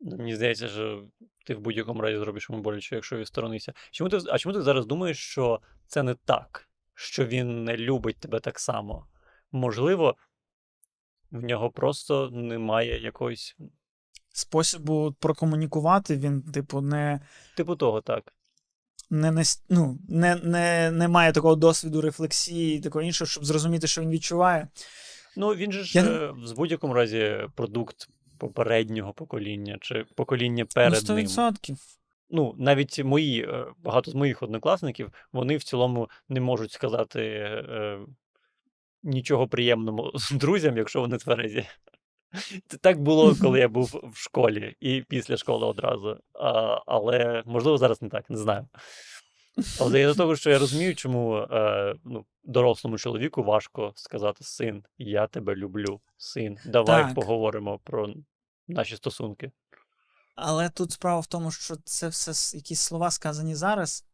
[0.00, 1.04] Ну, Мені здається, що
[1.46, 3.72] ти в будь-якому разі зробиш йому боляче, якщо відсторонися.
[3.90, 6.68] Чому ти, а чому ти зараз думаєш, що це не так?
[6.94, 9.06] Що він не любить тебе так само?
[9.52, 10.16] Можливо,
[11.30, 13.56] в нього просто немає якоїсь.
[14.32, 17.20] Спосібу прокомунікувати він, типу, не,
[17.56, 18.32] Типу того, так.
[19.10, 23.86] Не, не, ну, не, не, не має такого досвіду рефлексії і такого іншого, щоб зрозуміти,
[23.86, 24.68] що він відчуває.
[25.36, 31.04] Ну, він же ж Я е, в будь-якому разі продукт попереднього покоління чи покоління перед
[31.08, 31.26] ну, ним.
[31.26, 31.74] 100%.
[32.30, 37.98] ну, навіть мої, е, багато з моїх однокласників, вони в цілому не можуть сказати е,
[39.02, 41.66] нічого приємного друзям, якщо вони тверезі.
[42.80, 46.18] Так було, коли я був в школі і після школи одразу.
[46.34, 48.68] А, але можливо зараз не так, не знаю.
[49.80, 54.84] Але я до того, що я розумію, чому е, ну, дорослому чоловіку важко сказати: син,
[54.98, 57.14] я тебе люблю, син, давай Так.
[57.14, 58.14] поговоримо про
[58.68, 59.52] наші стосунки.
[60.36, 64.04] Але тут справа в тому, що це все якісь слова сказані зараз,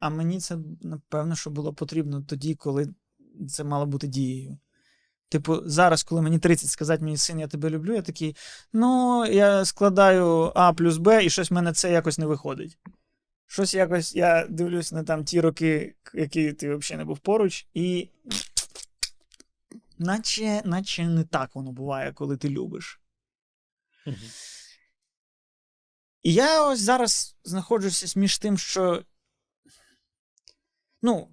[0.00, 2.94] а мені це, напевно, що було потрібно тоді, коли
[3.48, 4.58] це мало бути дією.
[5.34, 8.36] Типу, зараз, коли мені 30 сказати мені син, я тебе люблю, я такий,
[8.72, 12.78] ну, я складаю А плюс Б, і щось в мене це якось не виходить.
[13.46, 18.08] Щось якось я дивлюсь на там ті роки, які ти взагалі не був поруч, і
[19.98, 23.00] наче, наче не так воно буває, коли ти любиш.
[24.06, 24.16] Мгм.
[26.22, 29.02] І я ось зараз знаходжуся між тим, що.
[31.02, 31.28] Ну,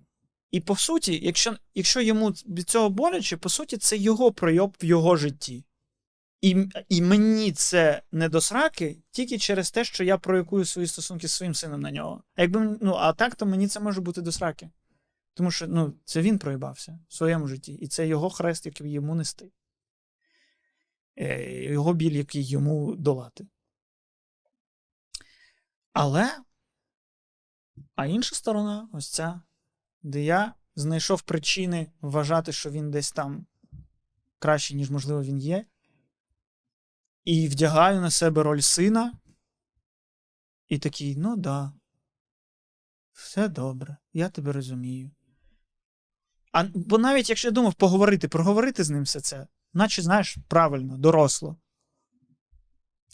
[0.51, 4.85] і по суті, якщо, якщо йому від цього боляче, по суті, це його пройоб в
[4.85, 5.65] його житті.
[6.41, 11.27] І, і мені це не до сраки тільки через те, що я проєкую свої стосунки
[11.27, 12.23] з своїм сином на нього.
[12.35, 14.69] А якби ну, а так, то мені це може бути до сраки.
[15.33, 19.15] Тому що ну, це він проїбався в своєму житті, і це його хрест, який йому
[19.15, 19.51] нести.
[21.15, 23.47] Е, Його біль, який йому долати.
[25.93, 26.37] Але.
[27.95, 29.41] А інша сторона, ось ця,
[30.03, 33.45] де я знайшов причини вважати, що він десь там
[34.39, 35.65] краще, ніж, можливо, він є.
[37.23, 39.13] І вдягаю на себе роль сина.
[40.67, 41.73] І такий, ну да.
[43.13, 45.11] Все добре, я тебе розумію.
[46.51, 50.97] А, бо навіть якщо я думав поговорити, проговорити з ним все це, наче, знаєш, правильно,
[50.97, 51.57] доросло.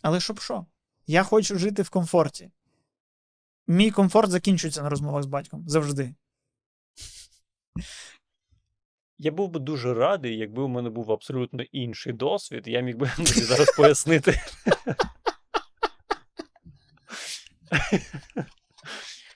[0.02, 0.66] Але щоб що?
[1.08, 2.52] Я хочу жити в комфорті.
[3.68, 6.16] Мій комфорт закінчується на розмовах з батьком завжди.
[9.18, 13.12] Я був би дуже радий, якби у мене був абсолютно інший досвід, я міг би
[13.18, 14.42] тобі зараз пояснити.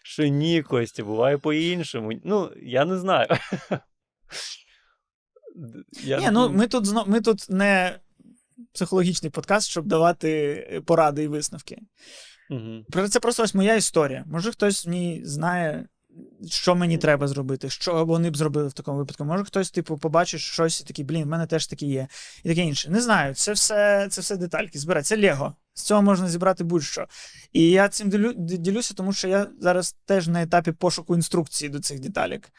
[0.03, 2.11] Що ні, Костя, буває по-іншому.
[2.23, 3.27] Ну, я не знаю.
[6.03, 6.19] Я...
[6.19, 7.05] Ні, ну ми тут зно...
[7.07, 7.99] ми тут не
[8.73, 10.29] психологічний подкаст, щоб давати
[10.71, 11.77] е, поради і висновки.
[12.89, 14.23] Про- Це просто ось моя історія.
[14.27, 15.87] Може, хтось в ній знає,
[16.49, 19.25] що мені треба зробити, що вони б зробили в такому випадку.
[19.25, 22.07] Може, хтось, типу, побачить щось і такий, блін, в мене теж таке є.
[22.43, 22.89] І таке інше.
[22.89, 24.79] Не знаю, це все, це все детальки.
[24.79, 25.03] Збирати.
[25.03, 25.55] Це Лего.
[25.73, 27.07] З цього можна зібрати будь-що.
[27.53, 31.79] І я цим ділю, ділюся, тому що я зараз теж на етапі пошуку інструкції до
[31.79, 32.49] цих деталік.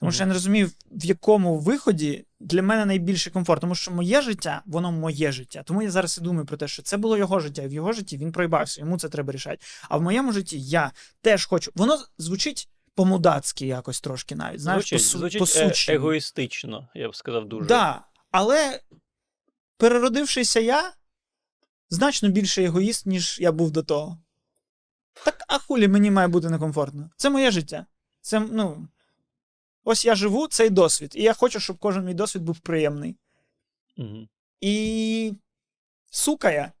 [0.00, 3.60] Тому що я не розумію, в якому виході для мене найбільший комфорт.
[3.60, 5.62] Тому що моє життя, воно моє життя.
[5.62, 7.92] Тому я зараз і думаю про те, що це було його життя, і в його
[7.92, 9.58] житті він проїбався, йому це треба рішати.
[9.88, 10.92] А в моєму житті я
[11.22, 11.72] теж хочу.
[11.74, 14.60] Воно звучить по-мудацьки якось трошки навіть.
[14.60, 17.68] Знаєш, звучить, по, звучить по е, егоїстично, я б сказав дуже.
[17.68, 18.80] Да, але
[19.76, 20.92] переродившися я
[21.90, 24.18] значно більше егоїст, ніж я був до того.
[25.24, 27.10] Так, а хулі мені має бути некомфортно.
[27.16, 27.86] Це моє життя.
[28.20, 28.88] Це, ну.
[29.84, 33.16] Ось я живу цей досвід, і я хочу, щоб кожен мій досвід був приємний.
[33.96, 34.28] Мгм.
[34.60, 35.34] І.
[36.10, 36.72] Сука я.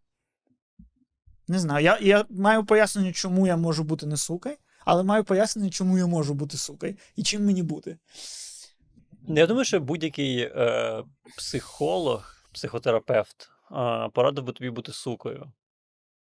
[1.48, 1.84] Не знаю.
[1.84, 6.06] Я, я маю пояснення, чому я можу бути не сукою, але маю пояснення, чому я
[6.06, 7.98] можу бути сукою і чим мені бути.
[9.28, 11.02] Ну, Я думаю, що будь-який е,
[11.36, 15.52] психолог, психотерапевт е, порадив би тобі бути сукою.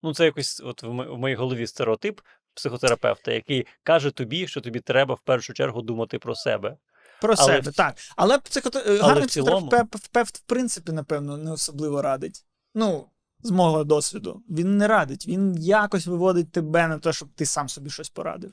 [0.02, 2.20] Ну, це якось от в, мо- в моїй голові стереотип
[2.54, 6.76] психотерапевта, який каже тобі, що тобі треба в першу чергу думати про себе.
[7.20, 7.94] Про Але себе, в- так.
[8.16, 8.82] Але психоте...
[8.86, 12.44] Але гарний в цілому- психотерапевт, в принципі, напевно, не особливо радить.
[12.74, 13.06] Ну,
[13.44, 14.42] з мого досвіду.
[14.50, 18.52] Він не радить, він якось виводить тебе на те, щоб ти сам собі щось порадив.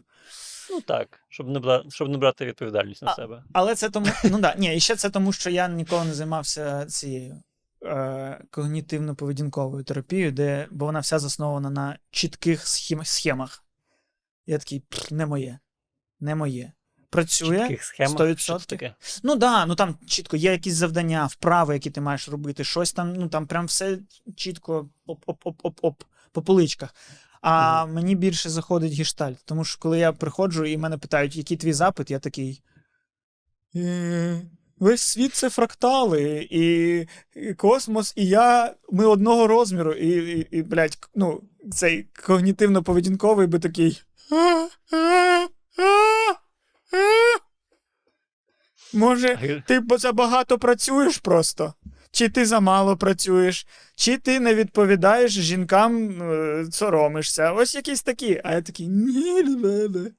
[0.70, 1.84] Ну так, щоб не, бра...
[1.90, 3.44] щоб не брати відповідальність на А, себе.
[3.54, 4.08] Але це тому.
[4.32, 7.42] Ну да, ні, і ще це тому, що я ніколи не займався цією
[7.86, 13.64] е, когнітивно-поведінковою терапією, де, бо вона вся заснована на чітких схем, схемах.
[14.46, 15.60] Я такий, «Пф, не моє.
[16.20, 16.72] Не моє.
[17.12, 17.60] Працює.
[17.60, 18.18] Чітких схемах.
[18.18, 18.38] 100%.
[18.38, 18.96] Що таке?
[19.24, 23.14] Ну да, ну там чітко є якісь завдання, вправи, які ти маєш робити, щось там,
[23.14, 23.98] ну там прям все
[24.36, 26.96] чітко оп-оп-оп-оп-оп по поличках.
[27.42, 31.74] А мені більше заходить гештальт, тому що коли я приходжу і мене питають, який твій
[31.74, 32.62] запит, я такий.
[33.76, 34.42] «Е,
[34.80, 36.98] Весь світ це фрактали, і,
[37.36, 43.60] і космос, і я, ми одного розміру, і, і, і блядь, ну, цей когнітивно-поведінковий би
[43.60, 44.04] такий.
[44.32, 45.48] «А, а, а,
[45.78, 46.41] а».
[48.94, 51.74] Може, ти забагато працюєш просто?
[52.12, 57.52] Чи ти замало працюєш, чи ти не відповідаєш жінкам, е, соромишся.
[57.52, 58.42] Ось якісь такі.
[58.44, 60.12] А я такий ні, не.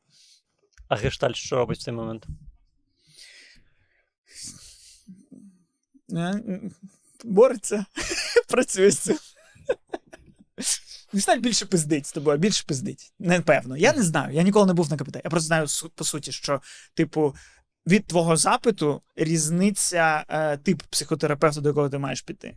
[0.88, 2.26] А гештальт що робить в цей момент?
[6.12, 6.60] Е,
[7.24, 7.84] Бореться,
[8.48, 9.18] працює з цим.
[11.12, 13.12] Гештальт більше пиздить з тобою, більше пиздить.
[13.18, 13.76] Напевно.
[13.76, 14.34] Я не знаю.
[14.34, 15.16] Я ніколи не був на КПТ.
[15.24, 16.60] Я просто знаю по суті, що,
[16.94, 17.34] типу,
[17.86, 22.56] від твого запиту різниця е, тип психотерапевта, до якого ти маєш піти.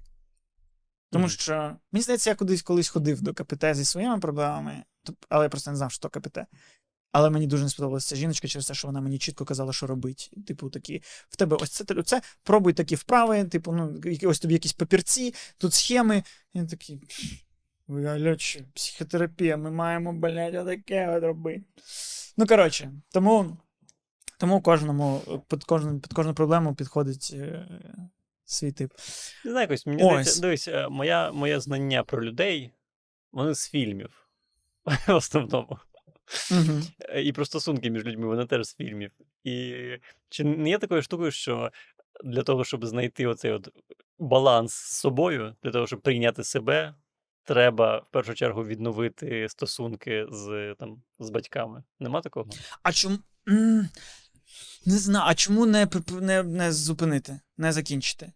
[1.12, 4.84] Тому що, мені здається, я кудись колись ходив до КПТ зі своїми проблемами,
[5.30, 6.38] але я просто не знав, що то КПТ.
[7.12, 9.88] Але мені дуже не сподобалася ця жіночка через те, що вона мені чітко казала, що
[9.88, 10.32] робить.
[10.48, 14.74] Типу, такі, в тебе ось це, це пробуй такі вправи, типу, ну, ось тобі якісь
[14.74, 16.24] папірці, тут схеми.
[16.54, 17.02] Я такий.
[17.88, 18.38] «Ой,
[18.74, 21.64] психотерапія, ми маємо, блядь, отаке от робити.
[22.38, 23.58] Ну, коротше, тому,
[24.40, 27.68] тому кожному, під кожну, під кожну проблему підходить е,
[28.46, 28.92] свій тип.
[29.46, 32.72] Не знаю, якось мені здається, дивись, е, моя, моє знання про людей,
[33.32, 34.30] вони з фільмів.
[35.08, 35.78] В основному.
[36.52, 36.82] Угу.
[37.16, 39.12] І про стосунки між людьми, вони теж з фільмів.
[39.44, 39.76] І
[40.30, 41.72] чи не є такою штукою, що
[42.24, 43.70] для того, щоб знайти оцей от
[44.20, 46.96] баланс з собою, для того, щоб прийняти себе,
[47.46, 51.84] треба в першу чергу відновити стосунки з, там, з батьками.
[52.00, 52.50] Нема такого?
[52.84, 53.18] А чому.
[54.86, 55.88] Не знаю, а чому не,
[56.22, 58.32] не, не зупинити, не закінчити?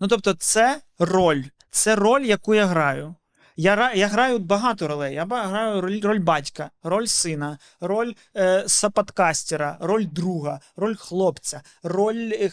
[0.00, 1.42] Ну, тобто, це роль.
[1.70, 3.14] Це роль, яку я граю.
[3.56, 5.14] Я, я граю багато ролей.
[5.14, 12.32] Я граю роль, роль батька, роль сина, роль е, саподкастера, роль друга, роль хлопця, роль
[12.32, 12.50] е,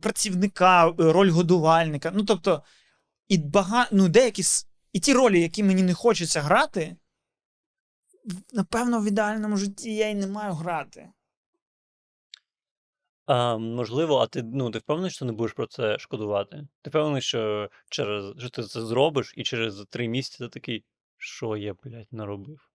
[0.00, 2.12] працівника, роль годувальника.
[2.14, 2.62] Ну, тобто,
[3.28, 3.86] і бага...
[3.92, 4.42] ну, деякі
[4.94, 6.96] і ті ролі, які мені не хочеться грати,
[8.52, 11.12] напевно, в ідеальному житті я й не маю грати.
[13.26, 16.68] А, можливо, а ти, ну, ти впевнений, що не будеш про це шкодувати?
[16.82, 20.84] Ти впевнений, що через що ти це зробиш, і через три місяці ти такий,
[21.16, 22.70] що я, блядь, наробив?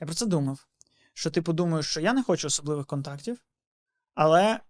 [0.00, 0.66] Я про це думав.
[1.14, 3.44] Що ти подумаєш, що я не хочу особливих контактів,
[4.14, 4.60] але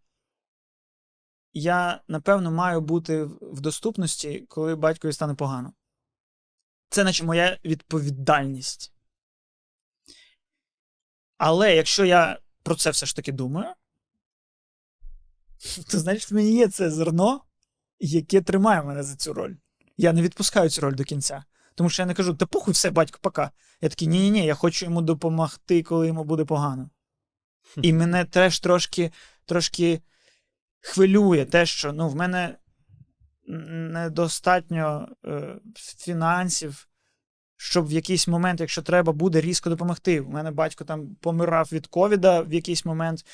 [1.55, 5.73] я, напевно, маю бути в доступності, коли батькові стане погано.
[6.89, 8.93] Це наче моя відповідальність.
[11.39, 13.75] Але якщо я про це все ж таки думаю,
[15.91, 17.45] то значить в мені є це зерно,
[17.99, 19.55] яке тримає мене за цю роль.
[19.97, 21.45] Я не відпускаю цю роль до кінця.
[21.75, 23.51] Тому що я не кажу, та похуй все, батько, пока.
[23.81, 26.91] Я такий, ні-ні, ні я хочу йому допомогти, коли йому буде погано.
[27.83, 29.13] І мене теж трошки,
[29.45, 30.03] трошки
[30.85, 32.57] хвилює те, що ну, в мене
[33.47, 36.89] недостатньо е, фінансів,
[37.57, 40.21] щоб в якийсь момент, якщо треба, буде різко допомогти.
[40.21, 43.25] У мене батько там помирав від ковіда в якийсь момент,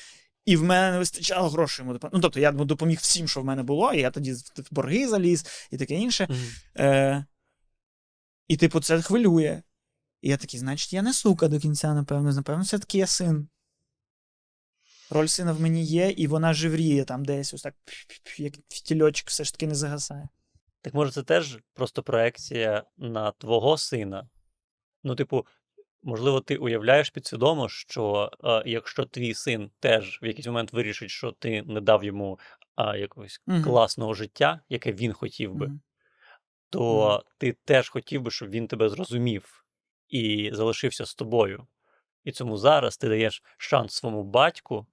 [0.45, 2.17] і в мене не вистачало грошей йому допомогти.
[2.17, 5.07] Ну, тобто я йому допоміг всім, що в мене було, і я тоді в борги
[5.07, 6.27] заліз і таке інше.
[6.29, 6.39] Мгм.
[6.77, 7.25] Е,
[8.47, 9.61] і, типу, це хвилює.
[10.21, 12.33] І я такий, значить, я не сука до кінця, напевно.
[12.33, 13.47] Напевно, все-таки я син.
[15.11, 17.75] Роль сина в мені є, і вона живріє там десь, ось так,
[18.37, 20.29] як фітільочок все ж таки не загасає.
[20.81, 24.29] Так може, це теж просто проекція на твого сина.
[25.03, 25.45] Ну, типу,
[26.03, 31.31] можливо, ти уявляєш підсвідомо, що е, якщо твій син теж в якийсь момент вирішить, що
[31.31, 32.39] ти не дав йому
[32.75, 33.63] а, якогось Мгм.
[33.63, 35.81] класного життя, яке він хотів би, Мгм.
[36.69, 39.65] то ти теж хотів би, щоб він тебе зрозумів
[40.07, 41.67] і залишився з тобою.
[42.23, 44.87] І цьому зараз ти даєш шанс своєму батьку,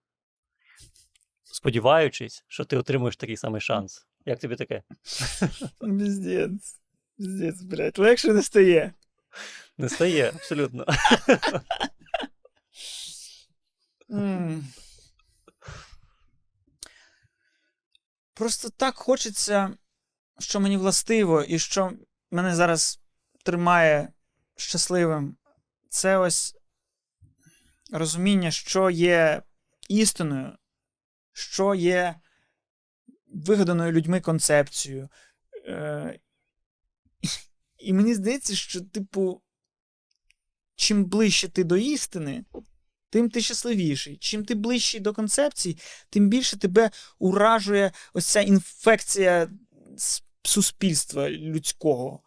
[1.52, 4.06] сподіваючись, що ти отримуєш такий самий шанс.
[4.24, 4.82] Як тобі таке?
[7.16, 7.98] Піздець, блядь.
[7.98, 8.94] Легше не стає.
[9.78, 10.86] Не стає абсолютно.
[18.34, 19.74] Просто так хочеться,
[20.38, 21.92] що мені властиво, і що
[22.30, 23.00] мене зараз
[23.44, 24.12] тримає
[24.56, 25.36] щасливим.
[25.88, 26.56] Це ось
[27.92, 29.42] розуміння, що є
[29.88, 30.57] істиною,
[31.38, 32.14] що є
[33.26, 35.08] вигаданою людьми концепцією.
[35.66, 36.18] Е,
[37.78, 39.42] і мені здається, що, типу,
[40.76, 42.44] чим ближче ти до істини,
[43.10, 44.16] тим ти щасливіший.
[44.16, 45.78] Чим ти ближчий до концепцій,
[46.10, 49.50] тим більше тебе уражує ось ця інфекція
[50.42, 52.22] суспільства людського.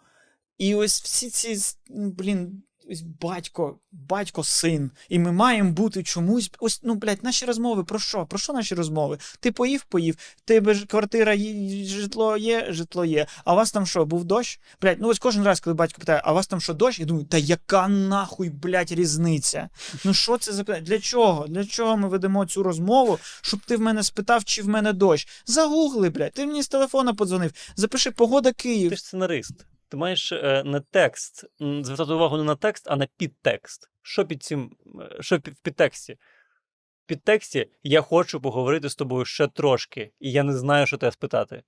[0.58, 4.92] І ось всі ці, ну, блін, ось батько, батько, син.
[5.10, 6.52] І ми маємо бути чомусь.
[6.60, 8.26] Ось, ну, блядь, наші розмови про що?
[8.26, 9.18] Про що наші розмови?
[9.40, 13.26] Ти поїв, поїв, тебе ж квартира є, житло є, житло є.
[13.46, 14.60] А у вас там що, був дощ?
[14.82, 17.00] Блядь, ну ось кожен раз, коли батько питає, а у вас там що дощ?
[17.00, 19.70] Я думаю, та яка нахуй, блядь, різниця?
[20.06, 20.86] Ну що це за питання?
[20.86, 21.48] Для чого?
[21.48, 25.28] Для чого ми ведемо цю розмову, щоб ти в мене спитав, чи в мене дощ?
[25.46, 27.52] Загугли, блядь, ти мені з телефона подзвонив.
[27.76, 28.90] Запиши погода Київ.
[28.90, 29.71] Ти ж сценарист.
[29.92, 33.90] Ти маєш е, не текст, звертати увагу не на текст, а на підтекст.
[34.02, 36.14] Що під цим, е, що в підтексті?
[36.14, 41.12] В підтексті я хочу поговорити з тобою ще трошки, і я не знаю, що тебе
[41.12, 41.64] спитати.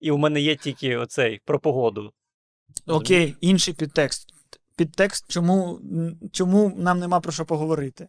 [0.00, 2.12] І у мене є тільки оцей про погоду.
[2.86, 4.34] Окей, інший підтекст.
[4.76, 5.80] Підтекст, чому,
[6.32, 8.08] чому нам нема про що поговорити?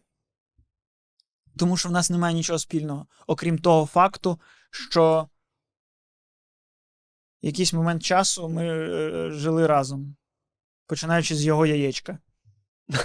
[1.58, 5.28] Тому що в нас немає нічого спільного, окрім того факту, що
[7.42, 10.16] якийсь момент часу ми е, жили разом,
[10.86, 12.18] починаючи з його яєчка.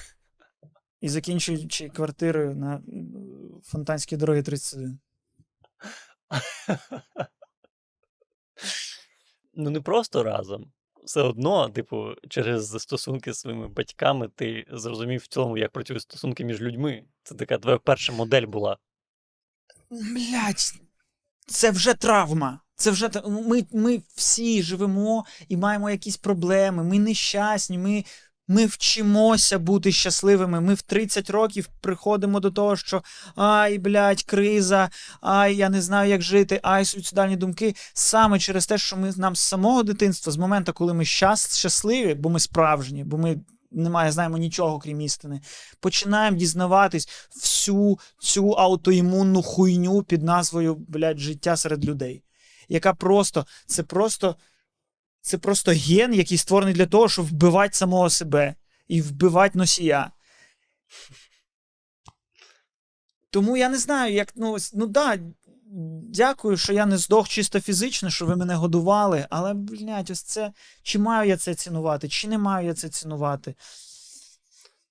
[1.02, 2.84] І закінчуючи квартирою на
[3.64, 5.00] Фонтанській дорогі 31.
[9.58, 10.72] Ну, не просто разом.
[11.06, 16.46] Все одно, типу, через стосунки з своїми батьками ти зрозумів в цілому, як працюють стосунки
[16.46, 17.04] між людьми.
[17.24, 18.78] Це така твоя перша модель була.
[19.90, 20.74] Блять,
[21.48, 22.65] це вже травма.
[22.76, 26.84] Це вже та- ми, ми всі живемо і маємо якісь проблеми.
[26.84, 27.78] Ми нещасні.
[27.78, 28.04] Ми,
[28.48, 30.62] ми вчимося бути щасливими.
[30.62, 33.04] Ми в 30 років приходимо до того, що
[33.36, 34.90] ай, блядь, криза,
[35.22, 37.76] ай, я не знаю, як жити, ай, суїцидальні думки.
[37.94, 42.14] Саме через те, що ми нам з самого дитинства, з моменту, коли ми щас, щасливі,
[42.14, 43.38] бо ми справжні, бо ми
[43.72, 45.42] немає, знаємо нічого, крім істини,
[45.80, 52.24] починаємо дізнаватись всю цю аутоімунну хуйню під назвою блядь, життя серед людей.
[52.70, 54.36] Яка просто, це просто,
[55.22, 58.56] це просто ген, який створений для того, щоб вбивати самого себе
[58.88, 60.12] і вбивати носія.
[63.30, 65.20] Тому я не знаю, як ну, ну да,
[66.14, 70.54] дякую, що я не здох чисто фізично, що ви мене годували, але, блядь, ось це,
[70.84, 73.56] чи маю я це цінувати, чи не маю я це цінувати.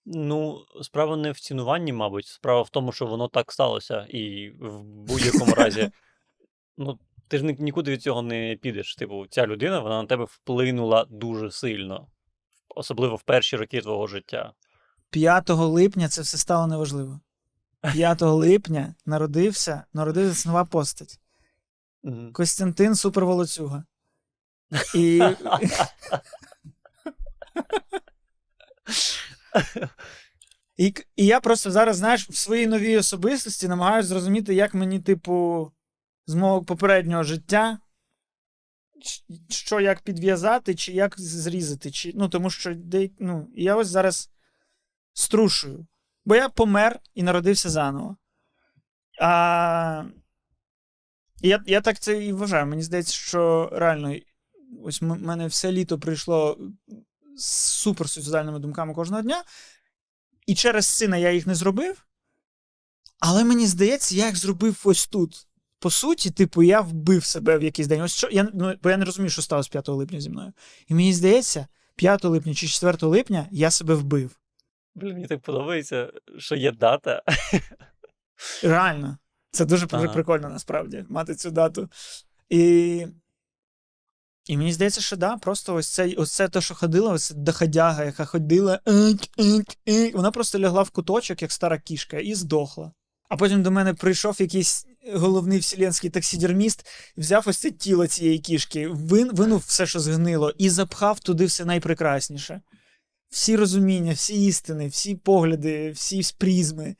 [0.06, 2.26] Ну, справа не в цінуванні, мабуть.
[2.26, 4.06] Справа в тому, що воно так сталося.
[4.10, 5.90] І в будь-якому разі,
[6.78, 6.98] ну,
[7.28, 8.96] ти ж нікуди від цього не підеш.
[8.96, 12.06] Типу, ця людина, вона на тебе вплинула дуже сильно,
[12.68, 14.52] особливо в перші роки твого життя.
[15.10, 17.20] 5 липня це все стало неважливо.
[17.92, 21.20] 5 липня народився, народилася нова постать.
[22.32, 23.84] Костянтин Суперволоцюга.
[24.94, 25.22] І
[30.76, 35.72] І, і я просто зараз, знаєш, в своїй новій особистості намагаюся зрозуміти, як мені, типу,
[36.26, 37.78] з мого попереднього життя,
[39.48, 41.90] що як підв'язати, чи як зрізати.
[41.90, 42.76] Чи, ну, тому що
[43.18, 44.30] ну, я ось зараз
[45.12, 45.86] струшую.
[46.24, 48.16] Бо я помер і народився заново.
[49.20, 50.04] А,
[51.40, 52.66] я, я так це і вважаю.
[52.66, 54.16] Мені здається, що реально,
[54.82, 56.58] ось в мене все літо прийшло
[57.36, 59.44] з суперсуїцидальними думками кожного дня.
[60.46, 62.06] І через сина я їх не зробив.
[63.20, 65.46] Але мені здається, я їх зробив ось тут.
[65.84, 68.00] По суті, типу, я вбив себе в якийсь день.
[68.00, 70.52] Ось що, я, ну, бо я не розумію, що сталося 5 липня зі мною.
[70.88, 71.66] І мені здається,
[71.96, 74.40] 5 липня чи 4 липня я себе вбив.
[74.94, 77.22] Блін, мені так подобається, що є дата.
[78.62, 79.18] Реально.
[79.50, 80.08] Це дуже Ага.
[80.08, 81.88] прикольно насправді мати цю дату.
[82.48, 83.06] І,
[84.44, 87.34] і мені здається, що да, просто ось це, ось це те, що ходила, ось ця
[87.34, 88.80] доходяга, яка ходила,
[90.14, 92.92] вона просто лягла в куточок, як стара кішка, і здохла.
[93.28, 96.86] А потім до мене прийшов якийсь головний вселенський таксідерміст,
[97.16, 101.64] взяв ось це тіло цієї кішки, вин, винув все, що згнило, і запхав туди все
[101.64, 102.60] найпрекрасніше.
[103.30, 106.96] Всі розуміння, всі істини, всі погляди, всі призми.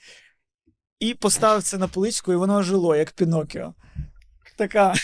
[1.00, 3.74] І поставив це на поличку, і воно ожило, як Пінокіо.
[4.56, 4.94] Така.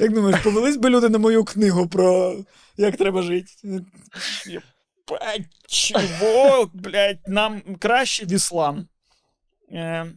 [0.00, 2.36] Як думаєш, повелись би люди на мою книгу про
[2.76, 3.52] як треба жити?
[5.68, 8.88] Чого, блядь, нам краще в іслам.
[9.74, 10.06] Е,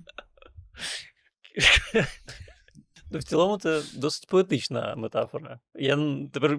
[3.11, 5.59] Ну, в цілому, це досить поетична метафора.
[5.75, 5.97] Я
[6.33, 6.57] тепер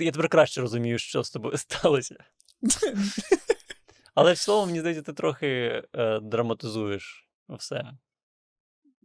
[0.00, 2.16] я тепер краще розумію, що з тобою сталося.
[4.14, 7.84] Але в цілому, мені здається, ти трохи е, драматизуєш все.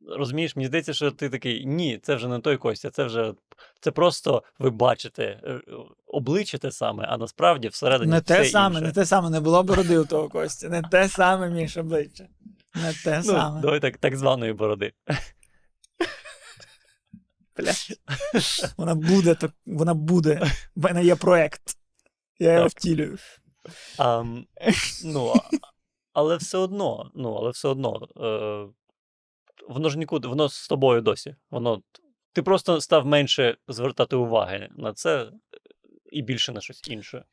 [0.10, 3.34] Розумієш, мені здається, що ти такий, ні, це вже не той Костя, це вже
[3.80, 5.62] це просто ви бачите е,
[6.08, 8.88] обличчя те саме, а насправді всередині не те все саме, інше.
[8.88, 10.70] не те саме, не було бороди у того Костя.
[10.70, 12.28] Не те саме, Міш, обличчя.
[12.76, 13.62] Не те Ну, саме.
[13.62, 14.94] давай так, так званої бороди.
[17.58, 18.00] Блядь.
[18.78, 20.52] Вона буде, так, вона буде.
[20.76, 21.78] У мене є проект.
[22.40, 23.18] Я його втілюю.
[23.98, 24.24] А,
[25.06, 25.34] ну,
[26.14, 28.68] але все одно, ну, але все одно, е,
[29.68, 31.36] воно ж нікуди, воно з тобою досі.
[31.52, 31.82] Воно,
[32.34, 35.32] ти просто став менше звертати уваги на це е,
[36.12, 37.26] і більше на щось інше.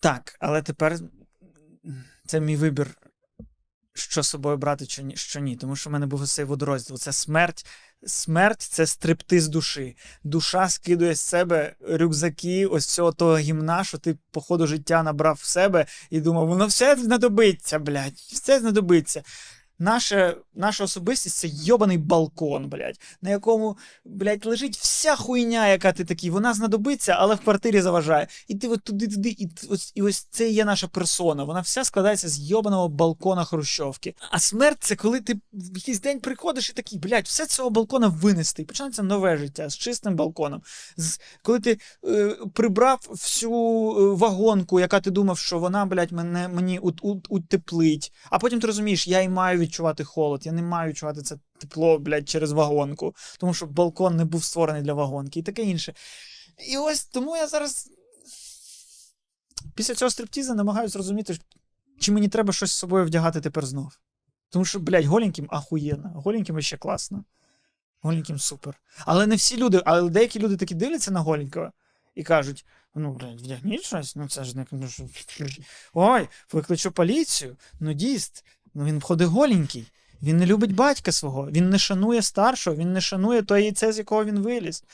[0.00, 0.98] Так, але тепер
[2.26, 2.96] це мій вибір,
[3.94, 5.56] що з собою брати, що ні, що ні.
[5.56, 6.98] Тому що в мене був цей водорозділ.
[6.98, 7.66] Це смерть.
[8.06, 9.96] Смерть це стрибти з душі.
[10.24, 15.38] Душа скидує з себе рюкзаки, ось цього того гімна, що ти по ходу життя набрав
[15.40, 19.22] в себе і думав, воно все знадобиться, блядь, все знадобиться.
[19.78, 26.04] Наша, наша особистість це йобаний балкон, блядь, на якому, блядь, лежить вся хуйня, яка ти
[26.04, 28.26] такий, вона знадобиться, але в квартирі заважає.
[28.48, 31.44] І ти от туди, туди, і ось, і ось це є наша персона.
[31.44, 34.14] Вона вся складається з йобаного балкона Хрущовки.
[34.30, 38.08] А смерть це коли ти в якийсь день приходиш і такий, блядь, все цього балкона
[38.08, 38.62] винести.
[38.62, 40.62] І починається нове життя з чистим балконом.
[40.96, 46.48] З, коли ти е, прибрав всю е, вагонку, яка ти думав, що вона, блядь, мене
[46.48, 48.12] мені ут, ут, утеплить.
[48.30, 51.98] А потім ти розумієш, я і маю відчувати холод, я не маю відчувати це тепло,
[51.98, 55.94] блядь, через вагонку, тому що балкон не був створений для вагонки і таке інше.
[56.68, 57.90] І ось тому я зараз
[59.74, 61.38] після цього стриптіза намагаюся зрозуміти,
[62.00, 63.98] чи мені треба щось з собою вдягати тепер знов.
[64.50, 67.24] Тому що, блядь, голеньким ахуєнно, голеньким ще класно.
[68.02, 68.80] Голеньким супер.
[68.98, 71.72] Але не всі люди, але деякі люди такі дивляться на голенького
[72.14, 74.88] і кажуть: ну, блядь, вдягніть щось, ну це ж не ну,
[75.94, 78.44] Ой, викличу поліцію, нудіст.
[78.74, 79.86] Ну він ходить голенький.
[80.22, 83.98] Він не любить батька свого, він не шанує старшого, він не шанує той яйце, з
[83.98, 84.84] якого він виліз.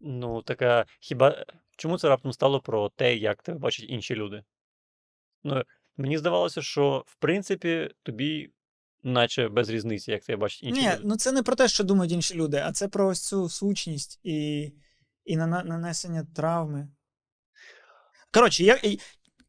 [0.00, 4.44] Ну, така, хіба чому це раптом стало про те, як тебе бачать інші люди?
[5.44, 5.62] Ну,
[5.96, 8.50] мені здавалося, що в принципі тобі,
[9.02, 11.00] наче без різниці, як тебе бачать інші Ні, люди.
[11.04, 14.20] ну це не про те, що думають інші люди, а це про ось цю сучність
[14.22, 14.72] і,
[15.24, 16.88] і нанесення травми.
[18.32, 18.80] Коротше, я,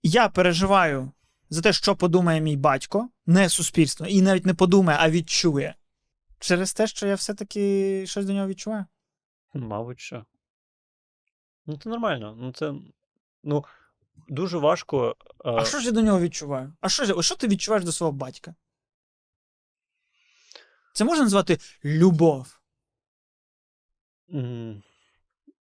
[0.03, 1.11] я переживаю
[1.53, 5.75] за те, що подумає мій батько, не суспільство, і навіть не подумає, а відчує.
[6.39, 8.85] Через те, що я все-таки щось до нього відчуваю.
[9.53, 10.25] Мабуть, що.
[11.65, 12.35] Ну, це нормально.
[12.39, 12.73] Ну, це.
[13.43, 13.65] Ну,
[14.27, 15.15] дуже важко.
[15.45, 16.73] е, А що ж я до нього відчуваю?
[16.81, 18.55] А що, ж- що ти відчуваєш до свого батька?
[20.93, 22.57] Це можна назвати любов.
[24.33, 24.83] м,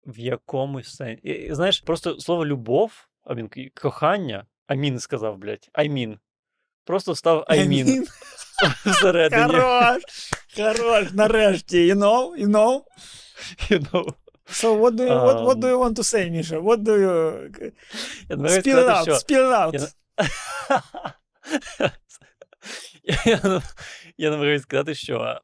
[0.07, 1.49] в якомусь сенсі.
[1.55, 5.69] Знаєш, просто слово любов, а він кохання, Амін сказав, блядь.
[5.73, 6.19] Аймін.
[6.85, 8.07] Просто став Аймін
[8.87, 9.43] всередині.
[9.43, 10.03] Хорош!
[10.57, 11.95] Хорош, нарешті.
[11.95, 12.39] You know?
[12.39, 12.83] You know?
[13.71, 14.15] You know.
[14.47, 16.59] So what do you, what, what do you want to say, Міша?
[16.59, 17.15] What do you...
[18.29, 19.91] Spill it out, spill it out.
[24.19, 25.41] Я намагаюся сказати, що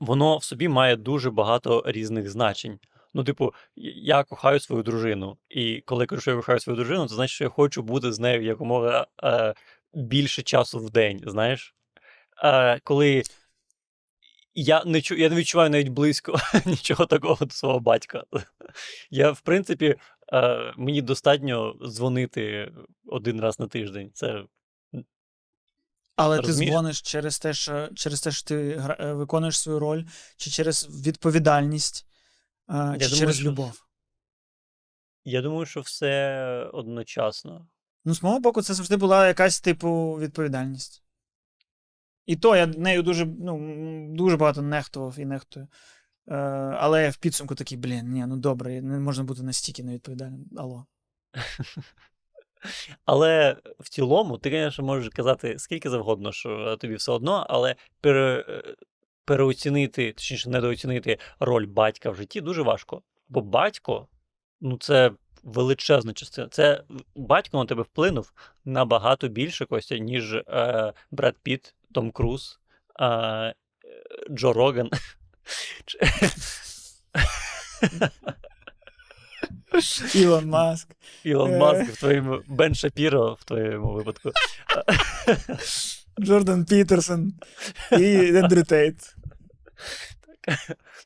[0.00, 2.78] воно в собі має дуже багато різних значень.
[3.14, 7.14] Ну, типу, я кохаю свою дружину, і коли кажу, що я кохаю свою дружину, це
[7.14, 9.54] значить, що я хочу бути з нею якомога е,
[9.94, 11.74] більше часу в день, знаєш?
[12.44, 13.22] Е, коли
[14.54, 16.36] я не, чу, я не відчуваю навіть близько
[16.66, 18.24] нічого такого до свого батька.
[19.10, 19.96] Я, в принципі,
[20.32, 22.72] е, мені достатньо дзвонити
[23.06, 24.10] один раз на тиждень.
[24.14, 24.44] Це
[26.16, 30.04] Але ти дзвониш через те, що через те, що ти е, виконуєш свою роль,
[30.36, 32.06] чи через відповідальність,
[32.70, 33.84] е, чи думаю, через що- любов.
[35.24, 37.68] Я думаю, що все одночасно.
[38.04, 41.02] Ну, з мого боку, це завжди була якась типу відповідальність.
[42.26, 45.68] І то я нею дуже, ну, м, дуже багато нехтував і нехтую.
[46.28, 46.34] Е,
[46.78, 50.44] але я в підсумку такий, блін, ні, ну добре, не можна бути настільки невідповідальним.
[50.56, 50.86] Алло.
[53.04, 58.44] Але в цілому, ти, звісно, можеш казати скільки завгодно, що тобі все одно, але пере,
[58.48, 58.74] е,
[59.28, 63.02] переоцінити, точніше, недооцінити роль батька в житті дуже важко.
[63.28, 64.08] Бо батько,
[64.60, 65.10] ну це
[65.42, 66.48] величезна частина.
[66.48, 66.82] Це
[67.14, 68.32] батько на тебе вплинув
[68.64, 72.60] набагато більше Костя, ніж е, Бред Піт, Том Круз,
[73.00, 73.54] е, е,
[74.30, 74.90] Джо Роган.
[80.14, 80.88] Ілон Маск.
[81.24, 81.58] Ілон Е.
[81.58, 84.32] Маск в твоєму Бен Шапіро в твоєму випадку.
[86.18, 87.32] Джордан Пітерсон
[87.92, 89.16] і Ендрю Тейт.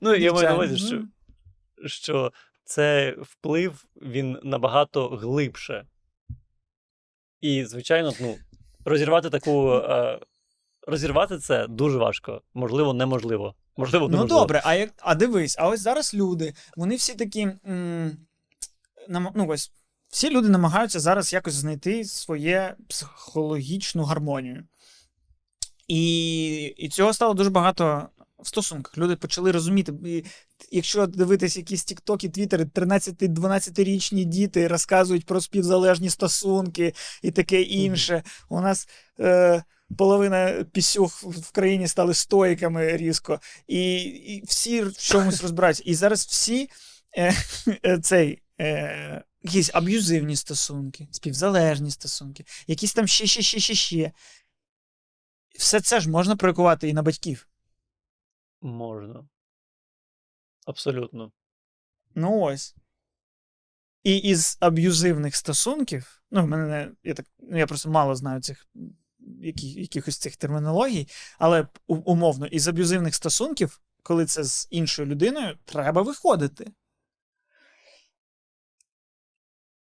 [0.00, 1.08] Ну, я маю на увазі, що, ну.
[1.88, 2.32] що
[2.64, 5.86] це вплив він набагато глибше.
[7.40, 8.36] І, звичайно, ну,
[8.84, 9.72] розірвати таку.
[9.72, 10.20] Е,
[10.86, 12.42] розірвати це дуже важко.
[12.54, 13.54] Можливо, неможливо.
[13.76, 17.40] Можливо, Ну добре, а як а дивись, а ось зараз люди, вони всі такі.
[17.40, 18.16] М,
[19.08, 19.72] нам, ну, ось,
[20.08, 24.64] всі люди намагаються зараз якось знайти своє психологічну гармонію.
[25.92, 28.98] І, і цього стало дуже багато в стосунках.
[28.98, 29.92] Люди почали розуміти.
[30.04, 30.24] І,
[30.70, 38.22] якщо дивитись якісь тіктоки, твіттери, 13-12-річні діти розказують про співзалежні стосунки і таке інше.
[38.48, 38.88] У нас.
[39.20, 39.62] Е,
[39.98, 45.82] половина пісюх в країні стали стоїками різко, і, і всі в чомусь розбираються.
[45.86, 46.70] І зараз всі
[47.16, 47.34] е,
[47.86, 48.42] е, цей.
[48.60, 54.12] Е, Якісь аб'юзивні стосунки, співзалежні стосунки, якісь там ще, ще, ще, ще, ще.
[55.54, 57.48] Все це ж можна проєкувати і на батьків.
[58.60, 59.28] Можна.
[60.66, 61.32] Абсолютно.
[62.14, 62.74] Ну ось.
[64.02, 68.66] І із аб'юзивних стосунків, ну, в мене я так, ну, я просто мало знаю цих
[69.40, 76.02] які, якихось цих термінологій, але умовно, із аб'юзивних стосунків, коли це з іншою людиною, треба
[76.02, 76.72] виходити.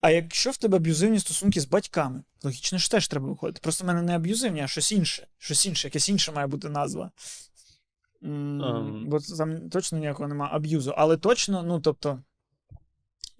[0.02, 3.60] А якщо в тебе аб'юзивні стосунки з батьками, логічно ж теж треба виходити.
[3.64, 5.28] Просто в мене не аб'юзивні, а щось інше.
[5.38, 7.12] Щось інше, якась інша має бути назва.
[8.22, 9.06] Mm, um.
[9.06, 10.94] Бо там точно ніякого немає аб'юзу.
[10.98, 12.24] Але точно, ну тобто.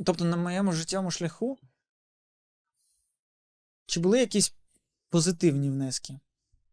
[0.06, 1.58] Тобто, на моєму життєвому шляху.
[3.86, 4.54] Чи були якісь
[5.10, 6.20] позитивні внески?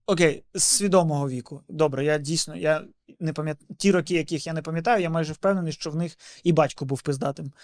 [0.07, 1.63] Окей, з свідомого віку.
[1.69, 2.85] Добре, я дійсно я
[3.21, 3.69] не пам'ятаю.
[3.79, 7.03] Ті роки, яких я не пам'ятаю, я майже впевнений, що в них і батько був
[7.03, 7.53] пиздатим.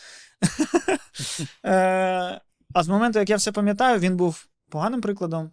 [1.65, 2.41] Е,
[2.75, 5.51] А з моменту, як я все пам'ятаю, він був поганим прикладом.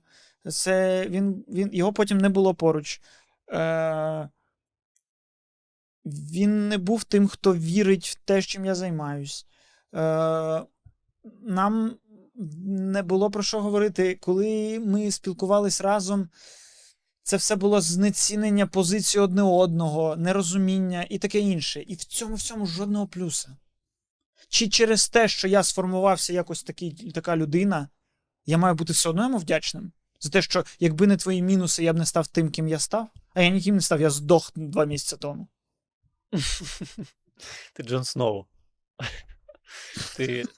[0.52, 3.02] Це він, він, Його потім не було поруч.
[3.52, 4.30] Е,
[6.06, 9.48] Він не був тим, хто вірить в те, чим я займаюсь.
[9.96, 10.62] Е,
[11.42, 11.96] Нам
[12.66, 14.16] не було про що говорити.
[14.22, 16.30] Коли ми спілкувались разом,
[17.26, 21.84] це все було знецінення позиції одне одного, нерозуміння і таке інше.
[21.88, 23.58] І в цьому всьому жодного плюса.
[24.50, 27.90] Чи через те, що я сформувався якось такий, така людина,
[28.46, 29.92] я маю бути все одно йому вдячним?
[30.20, 33.08] За те, що якби не твої мінуси, я б не став тим, ким я став.
[33.34, 35.48] А я ніким не став, я здох два місяці тому.
[37.74, 38.46] Ти Джон Сноу.
[40.18, 40.46] Ти.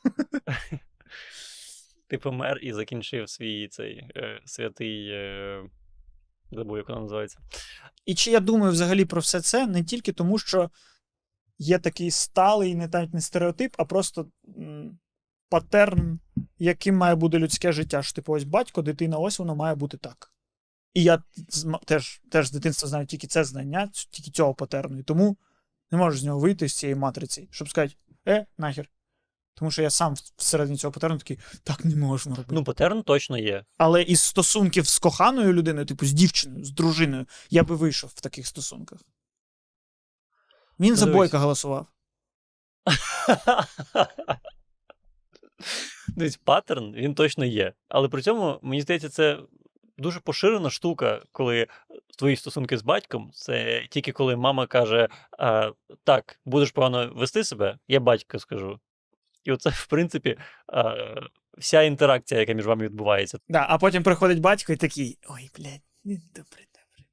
[2.08, 5.10] Ти помер і закінчив свій цей е, святий.
[6.52, 7.40] Забув, як вона називається.
[8.06, 10.70] І чи я думаю взагалі про все це не тільки тому, що
[11.60, 14.28] є такий сталий, не навіть не стереотип, а просто
[14.58, 15.00] м,
[16.60, 18.04] яким має бути людське життя.
[18.04, 20.32] Що типу, ось батько, дитина, ось воно має бути так.
[20.94, 21.24] І я
[21.86, 25.00] теж, теж з дитинства знаю тільки це знання, тільки цього патерну.
[25.00, 25.38] І тому
[25.92, 27.96] не можу з нього вийти з цієї матриці, щоб сказати,
[28.28, 28.90] е, нахер.
[29.60, 32.56] Тому що я сам всередині цього патерну такий, так не можна робити.
[32.56, 33.66] Ну, патерн точно є.
[33.78, 38.22] Але із стосунків з коханою людиною, типу з дівчиною, з дружиною, я би вийшов в
[38.22, 39.00] таких стосунках.
[40.80, 41.88] Він за бойка голосував.
[46.08, 47.74] Дивись, паттерн він точно є.
[47.90, 49.40] Але при цьому, мені здається, це
[49.98, 51.68] дуже поширена штука, коли
[52.18, 55.72] твої стосунки з батьком, це тільки коли мама каже: а,
[56.04, 58.80] так, будеш погано вести себе, я батько скажу.
[59.48, 60.38] І оце, в принципі,
[61.58, 63.38] вся інтеракція, яка між вами відбувається.
[63.50, 67.06] Да, а потім приходить батько і такий: ой, блядь, ну, добре, добре.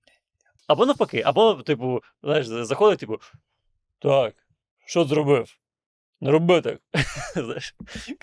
[0.67, 3.21] Або навпаки, або, типу, знаєш, заходить, типу,
[3.99, 4.35] так,
[4.87, 5.59] що зробив?
[6.21, 6.81] Не роби так.
[7.35, 7.75] Знаєш,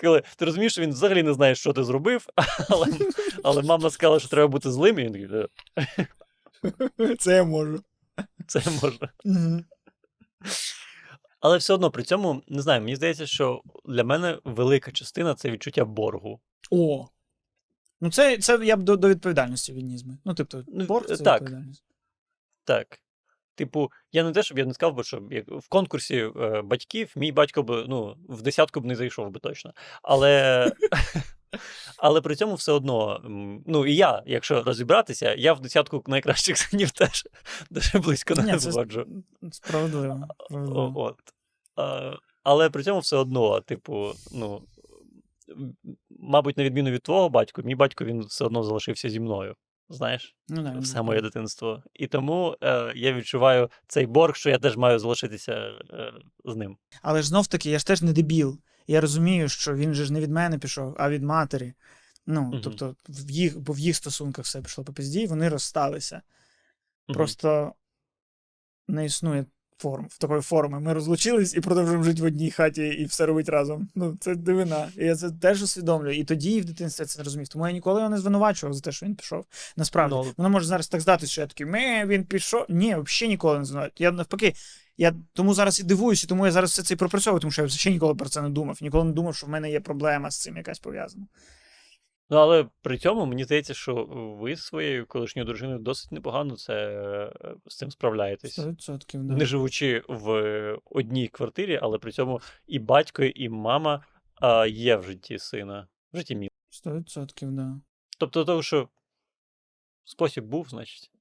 [0.01, 2.28] коли ти розумієш, що він взагалі не знає, що ти зробив,
[2.70, 2.88] але,
[3.43, 5.47] але мама сказала, що треба бути злим, і він такий,
[6.99, 7.84] «Е, Це я можу.
[8.47, 9.09] це можна.
[9.26, 9.66] Мгм.
[11.42, 15.52] Але все одно при цьому, не знаю, мені здається, що для мене велика частина це
[15.52, 16.39] відчуття боргу.
[16.72, 17.08] О.
[18.02, 20.18] Ну, це, це я б до, до відповідальності відніс би.
[20.26, 21.42] Ну, тобто, Ну, борг це так.
[21.42, 21.84] відповідальність.
[22.64, 23.00] Так.
[23.56, 27.14] Типу, я не те, щоб я не сказав би, що як в конкурсі е, батьків
[27.16, 29.74] мій батько би ну, в десятку б не зайшов би точно.
[30.04, 30.72] Але,
[31.97, 33.22] але при цьому все одно,
[33.68, 37.28] ну і я, якщо розібратися, я в десятку найкращих синів теж
[37.70, 39.06] дуже близько не це вводжу.
[39.52, 40.28] Справедливо.
[40.45, 40.93] Справедливо.
[40.95, 41.18] От.
[41.76, 44.62] А, але при цьому все одно, типу, ну,
[46.10, 49.56] мабуть, на відміну від твого батька, мій батько він все одно залишився зі мною.
[49.89, 50.36] Знаєш?
[50.49, 51.84] Ну, да, все моє дитинство.
[51.93, 56.14] І тому е, я відчуваю цей борг, що я теж маю залишитися е,
[56.45, 56.78] з ним.
[57.02, 58.60] Але ж знов таки, я ж теж не дебіл.
[58.88, 61.74] Я розумію, що він же ж не від мене пішов, а від матері.
[62.28, 62.62] Ну, Мгм.
[62.64, 66.22] тобто, в їх, бо в їх стосунках все пішло по пізді, і вони розсталися.
[67.08, 67.16] Мгм.
[67.16, 67.74] Просто
[68.88, 69.46] не існує
[69.78, 70.80] форм, в такої форми.
[70.80, 73.90] Ми розлучились і продовжуємо жити в одній хаті і все робить разом.
[73.96, 74.90] Ну, це дивина.
[74.98, 76.18] І я це теж усвідомлюю.
[76.18, 77.48] І тоді і в дитинстві я це не розумів.
[77.48, 79.46] Тому я ніколи його не звинувачував за те, що він пішов.
[79.78, 82.66] Насправді, Ну, воно може зараз так здатися, що я такий, ме, він пішов.
[82.70, 83.94] Ні, взагалі ніколи не звинувачую.
[83.98, 84.54] Я навпаки.
[85.02, 87.66] Я тому зараз і дивуюся, тому я зараз все це і пропрацьовую, тому що я
[87.66, 88.80] взагалі ніколи про це не думав.
[88.82, 91.28] Ніколи не думав, що в мене є проблема з цим якась пов'язана.
[92.30, 94.06] Ну, але при цьому мені здається, що
[94.41, 98.60] ви своєю колишньою дружиною досить непогано це, е, з цим справляєтесь.
[98.60, 99.34] 100%, да.
[99.34, 105.04] Не живучи в одній квартирі, але при цьому і батько, і мама а, є в
[105.04, 106.49] житті сина, в житті мій.
[106.86, 107.82] 100%, да.
[108.18, 108.89] Тобто, того, що
[110.04, 111.12] спосіб був, значить.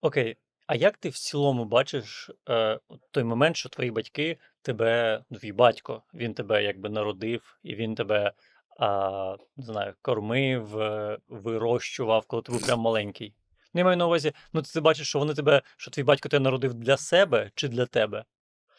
[0.00, 0.36] Окей.
[0.70, 2.78] А як ти в цілому бачиш е,
[3.10, 7.94] той момент, що твої батьки тебе, ну, твій батько, він тебе якби народив, і він
[7.94, 8.32] тебе,
[8.78, 13.34] а, не знаю, кормив, е, вирощував, коли ти був прям маленький.
[13.74, 16.44] Ну, я маю на увазі, ну ти бачиш, що вони тебе, що твій батько тебе
[16.44, 18.24] народив для себе чи для тебе?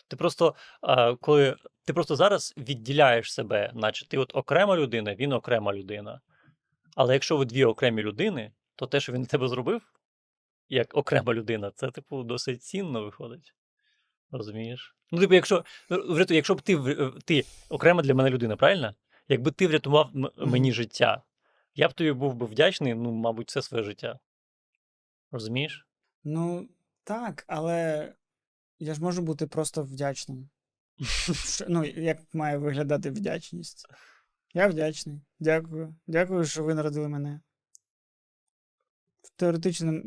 [0.08, 5.34] Ти просто, а, коли ти просто зараз відділяєш себе, наче ти от окрема людина, він
[5.34, 6.22] окрема людина.
[6.96, 9.82] Але якщо ви дві окремі людини, то те, що він тебе зробив,
[10.72, 13.53] як окрема людина, це, типу, досить цінно виходить.
[14.32, 14.95] Розумієш?
[15.11, 16.78] Ну, типу, якщо, ну, якщо б ти,
[17.26, 18.95] ти окрема для мене людина, правильно?
[19.28, 21.24] Якби ти врятував мені життя,
[21.76, 24.19] я б тобі був би вдячний, ну, мабуть, все своє життя.
[25.32, 25.88] Розумієш?
[26.24, 26.69] Ну,
[27.03, 28.13] так, але
[28.80, 30.49] я ж можу бути просто вдячним.
[31.67, 33.86] Ну, як має виглядати вдячність?
[34.53, 35.22] Я вдячний.
[35.39, 35.95] Дякую.
[36.07, 37.41] Дякую, що ви народили мене.
[39.36, 40.02] Теоретично,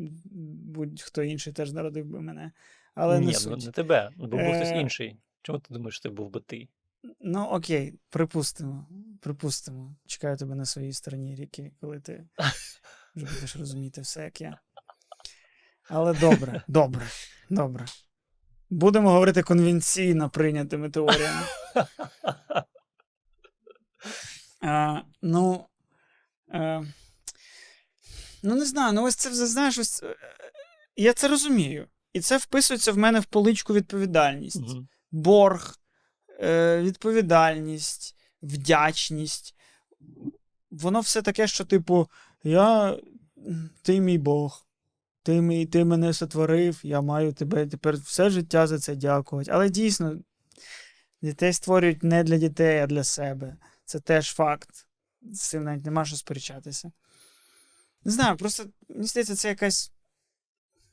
[0.65, 2.51] будь-хто інший теж народив би мене.
[2.95, 3.65] Але Ні, не ну, суть.
[3.65, 5.17] не тебе, бо був хтось Е, інший.
[5.41, 6.67] Чому ти думаєш, що це був би ти?
[7.19, 8.87] Ну, окей, припустимо.
[9.21, 9.95] Припустимо.
[10.05, 12.27] Чекаю тебе на своїй стороні ріки, коли ти
[13.15, 14.59] вже будеш розуміти все, як я.
[15.89, 17.07] Але добре, добре,
[17.49, 17.85] добре.
[18.69, 21.41] Будемо говорити конвенційно прийнятими теоріями.
[24.61, 25.65] А, ну,
[26.53, 26.83] е,
[28.45, 30.15] ну, не знаю, ну ось це знаєш, ось, е,
[30.95, 31.87] я це розумію.
[32.13, 34.87] І це вписується в мене в поличку відповідальність Мгм.
[35.11, 35.75] борг,
[36.41, 39.55] е, відповідальність, вдячність.
[40.71, 42.07] Воно все таке, що, типу,
[42.43, 42.97] я,
[43.81, 44.65] ти мій Бог,
[45.23, 49.51] ти, мій, ти мене сотворив, я маю тебе тепер все життя за це дякувати.
[49.51, 50.17] Але дійсно,
[51.21, 53.57] дітей створюють не для дітей, а для себе.
[53.85, 54.69] Це теж факт.
[55.21, 56.91] З цим навіть нема що сперечатися.
[58.05, 59.91] Не знаю, просто мені здається, це якась.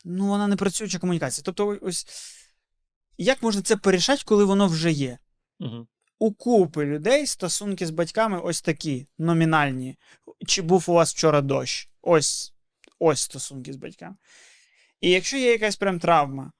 [0.04, 1.42] Ну, вона не працююча комунікація.
[1.44, 2.06] Тобто, ось
[3.18, 5.18] як можна це порішати, коли воно вже є?
[5.58, 5.86] Мгм.
[6.18, 9.98] у купи людей стосунки з батьками ось такі, номінальні.
[10.46, 11.88] Чи був у вас вчора дощ?
[12.02, 12.52] Ось,
[12.98, 14.16] ось стосунки з батьками.
[15.00, 16.52] І якщо є якась прям травма,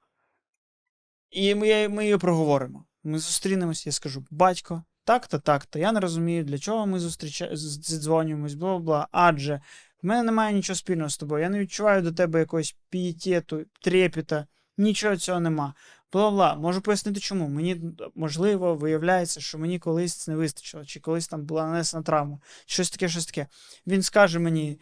[1.29, 2.85] і ми, ми її проговоримо.
[3.03, 5.79] Ми зустрінемось, я скажу: батько, так-то, так-то.
[5.79, 7.49] Я не розумію, для чого ми зустріча...
[7.53, 9.07] зідзвонюємось, бла бла.
[9.11, 9.61] Адже
[10.03, 11.43] в мене немає нічого спільного з тобою.
[11.43, 14.47] Я не відчуваю до тебе якогось пієтету, трепіта,
[14.77, 15.73] нічого цього нема.
[16.11, 16.55] Бла бла.
[16.55, 17.47] Можу пояснити, чому.
[17.47, 17.81] Мені
[18.15, 23.09] можливо виявляється, що мені колись не вистачило, чи колись там була нанесена травма, щось таке,
[23.09, 23.47] щось таке.
[23.87, 24.79] Він скаже мені: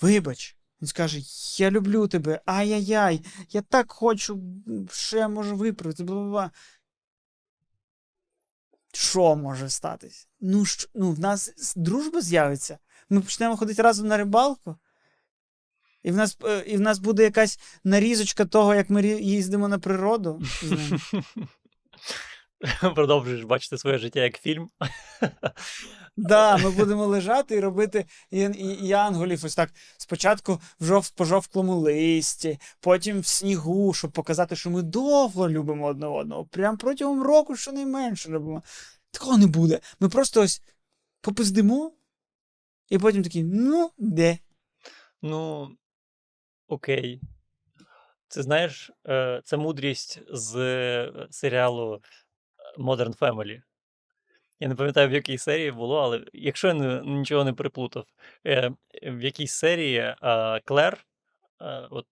[0.00, 0.56] Вибач.
[0.80, 1.20] Він скаже:
[1.62, 4.42] Я люблю тебе, ай-яй-яй, я так хочу,
[4.90, 6.50] що я можу виправити, бла-бла-бла.
[8.92, 10.28] Що може статись?
[10.40, 12.78] Ну, що, ну, в нас дружба з'явиться.
[13.10, 14.76] Ми почнемо ходити разом на рибалку.
[16.02, 19.78] І в нас е, і в нас буде якась нарізочка того, як ми їздимо на
[19.78, 20.42] природу.
[20.62, 21.00] з ним.
[22.94, 24.68] Продовжуєш бачити своє життя як фільм.
[26.16, 29.70] Да, ми будемо лежати і робити і, і, і янголів ось так.
[29.98, 35.86] Спочатку в жов, по жовклому листі, потім в снігу, щоб показати, що ми довго любимо
[35.86, 36.44] одне одного.
[36.44, 38.62] Прям протягом року щонайменше любимо.
[39.10, 39.80] Такого не буде.
[40.00, 40.62] Ми просто ось
[41.20, 41.92] попиздимо,
[42.90, 44.38] і потім такі, ну, де?
[45.22, 45.70] Ну,
[46.68, 47.20] окей.
[48.28, 48.90] Це знаєш,
[49.44, 52.02] це мудрість з е, серіалу
[52.78, 53.62] Modern Family.
[54.60, 58.04] Я не пам'ятаю, в якій серії було, але якщо я нічого не приплутав,
[58.46, 58.72] е,
[59.02, 60.14] в якійсь серії
[60.64, 61.06] Клер,
[61.60, 62.06] е, от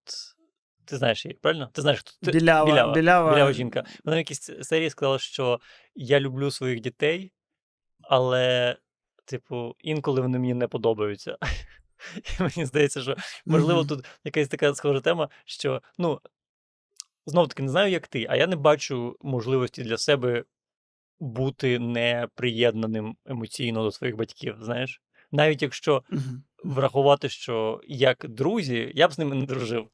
[0.85, 1.71] ти знаєш її, правильно?
[1.73, 3.33] Ти знаєш, хто ти, Білява, білява, білява.
[3.33, 3.85] білява жінка.
[4.05, 5.61] Вона в якійсь серії сказала, що
[5.95, 7.33] я люблю своїх дітей,
[8.03, 8.77] але,
[9.29, 11.39] типу, інколи вони мені не подобаються.
[12.17, 13.17] І мені здається, що
[13.47, 16.21] можливо тут якась така схожа тема, що ну.
[17.27, 20.45] Знов таки не знаю, як ти, а я не бачу можливості для себе
[21.21, 24.57] бути неприєднаним емоційно до своїх батьків.
[24.61, 25.03] Знаєш,
[25.33, 26.03] навіть якщо
[26.65, 29.89] врахувати, що як друзі, я б з ними не дружив.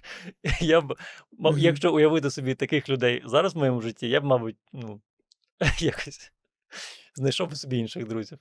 [0.60, 0.96] Я б,
[1.56, 5.00] якщо уявити собі таких людей зараз в моєму житті, я б, мабуть, ну,
[5.78, 6.32] якось
[7.16, 8.38] знайшов собі інших друзів.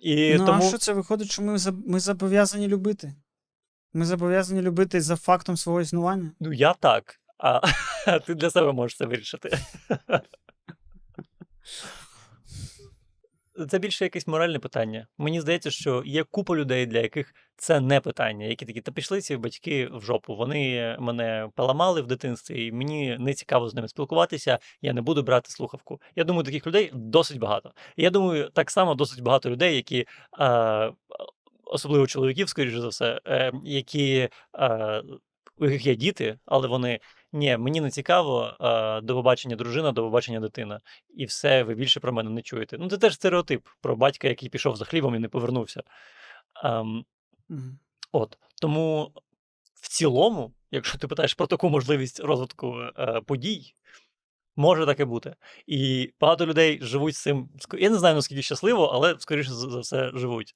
[0.00, 3.14] І ну, тому а що це виходить, що ми, ми зобов'язані любити?
[3.92, 6.32] Ми зобов'язані любити за фактом свого існування.
[6.40, 7.60] ну, я так, а,
[8.06, 9.58] а ти для себе можеш це вирішити.
[13.68, 15.06] Це більше якесь моральне питання.
[15.18, 19.20] Мені здається, що є купа людей, для яких це не питання, які такі, та пішли
[19.20, 20.36] ці батьки в жопу.
[20.36, 24.58] Вони мене поламали в дитинстві, і мені не цікаво з ними спілкуватися.
[24.82, 26.00] Я не буду брати слухавку.
[26.16, 27.72] Я думаю, таких людей досить багато.
[27.96, 30.06] Я думаю, так само досить багато людей, які.
[30.40, 30.92] Е,
[31.64, 34.28] Особливо чоловіків, скоріше за все, е, які
[35.58, 37.00] у яких є діти, але вони
[37.32, 38.56] ні, мені не цікаво,
[39.02, 40.80] до побачення дружина, до побачення дитина.
[41.16, 42.78] І все, ви більше про мене не чуєте.
[42.78, 45.82] Ну, це теж стереотип про батька, який пішов за хлібом і не повернувся.
[46.64, 47.04] Ем,
[47.48, 47.78] Мгм.
[48.12, 48.38] от.
[48.60, 49.12] Тому
[49.74, 53.74] в цілому, якщо ти питаєш про таку можливість розвитку е, подій,
[54.56, 55.34] може таке бути.
[55.66, 57.48] І багато людей живуть з цим.
[57.78, 60.54] Я не знаю, наскільки щасливо, але скоріше за все живуть.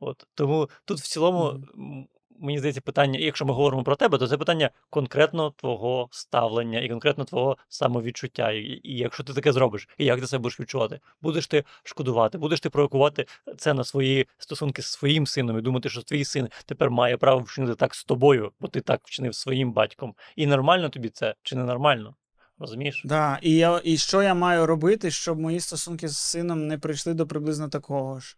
[0.00, 0.26] От.
[0.34, 2.06] Тому тут в цілому, Мгм.
[2.40, 6.88] Мені здається, питання, якщо ми говоримо про тебе, то це питання конкретно твого ставлення і
[6.88, 8.52] конкретно твого самовідчуття.
[8.52, 11.00] І, і якщо ти таке зробиш, і як ти себе будеш відчувати?
[11.20, 13.26] Будеш ти шкодувати, будеш ти провокувати
[13.56, 17.40] це на свої стосунки з своїм сином і думати, що твій син тепер має право
[17.40, 20.14] вчинити так з тобою, бо ти так вчинив своїм батьком.
[20.36, 22.14] І нормально тобі це чи не нормально?
[22.58, 23.02] Розумієш?
[23.04, 27.14] Да, і, я, і що я маю робити, щоб мої стосунки з сином не прийшли
[27.14, 28.36] до приблизно такого ж.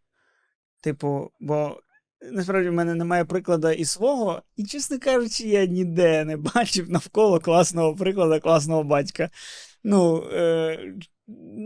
[0.80, 1.80] Типу, бо
[2.32, 7.40] насправді в мене немає прикладу і свого, і, чесно кажучи, я ніде не бачив навколо
[7.40, 9.30] класного прикладу класного батька.
[9.84, 10.78] Ну, е,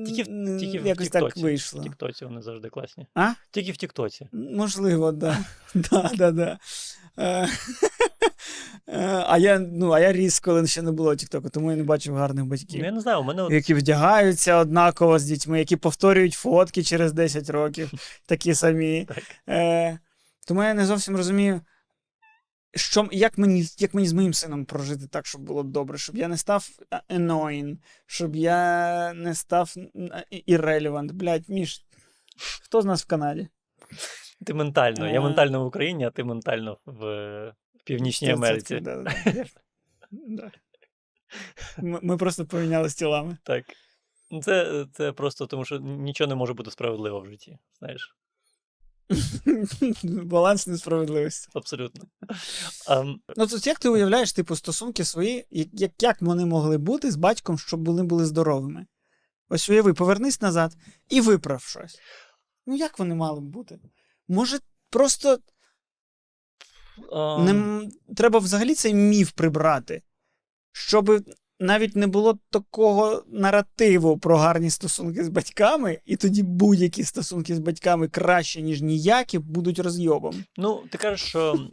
[0.06, 1.78] Тільки в- тільки в якось так Тіктоці.
[1.78, 1.82] В.
[1.82, 3.06] Тіктоці вони завжди класні.
[3.14, 3.32] А?
[3.50, 4.28] Тільки в Тіктоці.
[4.32, 5.38] Можливо, да.
[5.74, 6.58] да, да, да.
[7.18, 7.48] Е,
[8.88, 11.84] е, А я, ну, а я ріс, коли ще не було Тіктоку, тому я не
[11.84, 12.84] бачив гарних Ну, батьків.
[12.84, 17.50] я не знаю, у мене Які вдягаються однаково з дітьми, які повторюють фотки через 10
[17.50, 17.90] років,
[18.26, 19.04] такі самі.
[19.08, 19.22] Так.
[19.48, 19.98] Е,
[20.46, 21.60] тому я не зовсім розумію,
[22.74, 26.28] що, як, мені, як мені з моїм сином прожити так, щоб було добре, щоб я
[26.28, 27.76] не став а, annoying,
[28.06, 29.74] щоб я не став
[30.48, 31.12] irrelevant.
[31.12, 31.84] Блядь, Міш,
[32.62, 33.48] хто з нас в Канаді?
[34.46, 35.08] Ти ментально.
[35.08, 35.20] Я Е.
[35.20, 38.80] ментально в Україні, а ти ментально в, е, Північній Америці.
[38.80, 39.44] да, да, да.
[40.10, 40.50] Да.
[41.78, 43.36] Ми, просто помінялися тілами.
[43.42, 43.64] Так.
[44.42, 47.58] Це, це просто тому, що нічого не може бути справедливо в житті.
[47.78, 48.16] Знаєш,
[50.02, 51.48] Баланс несправедливості.
[51.54, 52.04] абсолютно.
[52.88, 57.16] Ам, Ну, тут як ти уявляєш, типу, стосунки свої, як, як, вони могли бути з
[57.16, 58.86] батьком, щоб вони були здоровими?
[59.48, 60.76] Ось уяви, повернись назад
[61.08, 61.98] і виправ щось.
[62.66, 63.78] Ну як вони мали б бути?
[64.28, 64.58] Може,
[64.90, 65.38] просто
[67.12, 67.82] А, не,
[68.16, 70.02] треба взагалі цей міф прибрати,
[70.72, 71.24] щоб
[71.60, 77.58] навіть не було такого наративу про гарні стосунки з батьками, і тоді будь-які стосунки з
[77.58, 80.44] батьками краще, ніж ніякі, будуть розйобом.
[80.56, 81.68] Ну, ти кажеш, що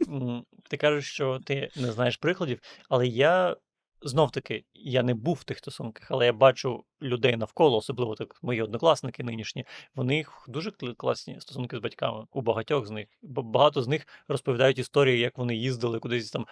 [0.70, 3.56] ти кажеш, що ти не знаєш прикладів, але я
[4.02, 8.38] знов таки я не був в тих стосунках, але я бачу людей навколо, особливо так
[8.42, 9.64] мої однокласники нинішні.
[9.94, 12.24] В них дуже кл- класні стосунки з батьками.
[12.32, 13.06] У багатьох з них.
[13.22, 16.46] Багато з них розповідають історії, як вони їздили кудись там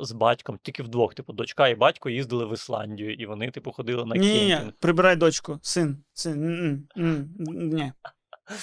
[0.00, 1.14] з батьком, тільки вдвох.
[1.14, 5.16] Типу, дочка і батько їздили в Ісландію, і вони, типу, ходили на Ні, ні, прибирай
[5.16, 6.88] дочку, син, син.
[6.96, 7.92] Ні.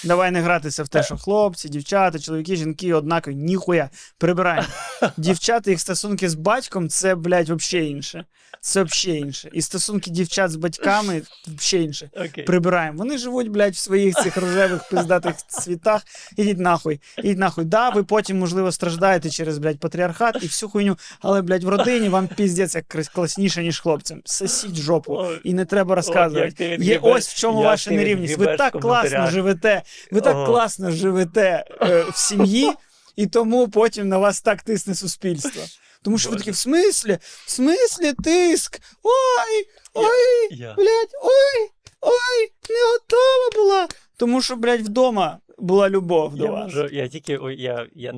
[0.03, 3.89] Давай не гратися в те, що хлопці, дівчата, чоловіки, жінки однакові, ніхуя.
[4.17, 4.67] Прибираємо.
[5.17, 8.25] Дівчата, їх стосунки з батьком це, блядь, взагалі інше.
[8.61, 9.49] Це взагалі інше.
[9.53, 12.09] І стосунки дівчат з батьками взагалі інше.
[12.15, 12.43] Окей.
[12.43, 12.97] Прибираємо.
[12.97, 16.01] Вони живуть, блядь, в своїх цих рожевих пиздатих світах.
[16.37, 16.99] Ідіть нахуй.
[17.17, 17.65] Ідіть нахуй.
[17.65, 22.09] Да, ви потім, можливо, страждаєте через, блядь, патріархат і всю хуйню, але, блядь, в родині
[22.09, 24.21] вам піздець як класніше, ніж хлопцям.
[24.25, 25.25] Сосіть жопу.
[25.43, 26.77] І не треба розказувати.
[26.79, 28.37] Є ось в чому ваша нерівність.
[28.37, 29.25] Ви так класно
[29.65, 29.74] коментарях.
[29.75, 30.09] Живете.
[30.11, 30.45] Ви так Ого.
[30.45, 32.71] класно живете е, в сім'ї,
[33.15, 35.61] і тому потім на вас так тисне суспільство.
[36.01, 37.17] Тому що ви такі, в смислі?
[37.21, 38.81] В смислі тиск?
[39.03, 40.73] Ой, ой, Я.
[40.73, 41.69] блядь, ой,
[42.01, 43.87] ой, не готова була.
[44.17, 46.63] Тому що, блядь, вдома була любов до Я, вас.
[46.63, 48.13] можу, я тільки ой, я, я...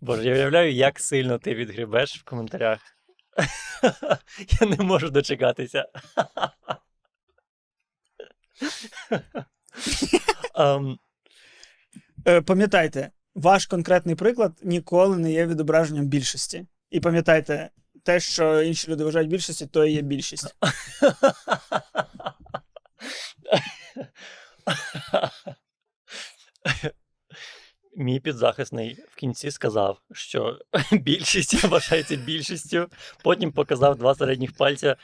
[0.00, 2.78] Боже, я уявляю, як сильно ти відгрібеш в коментарях.
[4.60, 5.86] я не можу дочекатися.
[10.56, 10.98] Ем,
[12.28, 16.66] Е, пам'ятайте, ваш конкретний приклад ніколи не є відображенням більшості.
[16.90, 17.70] І пам'ятайте,
[18.02, 20.56] те, що інші люди вважають більшістю, то і є більшість.
[27.96, 30.58] Мій підзахисний в кінці сказав, що
[30.92, 32.88] більшість вважається більшістю,
[33.22, 34.96] потім показав два середніх пальця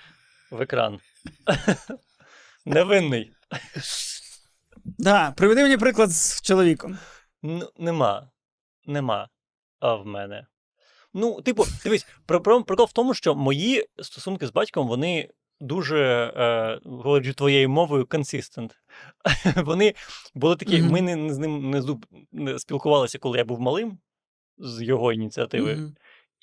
[0.51, 1.01] в екран.
[2.67, 3.33] Невинний.
[4.99, 6.99] Да, приведи мені приклад з чоловіком.
[7.43, 8.31] Ну, нема.
[8.87, 9.29] Нема
[9.81, 10.47] а в мене.
[11.15, 15.29] Ну, типу, дивись, про- про- прикол в тому, що мої стосунки з батьком, вони
[15.61, 18.71] дуже, е, говорячи твоєю мовою, consistent.
[19.65, 19.95] Вони
[20.35, 20.91] були такі, Мгм.
[20.93, 23.99] ми не, не з ним не, зуб- не спілкувалися, коли я був малим,
[24.59, 25.75] з його ініціативи.
[25.75, 25.95] Мгм.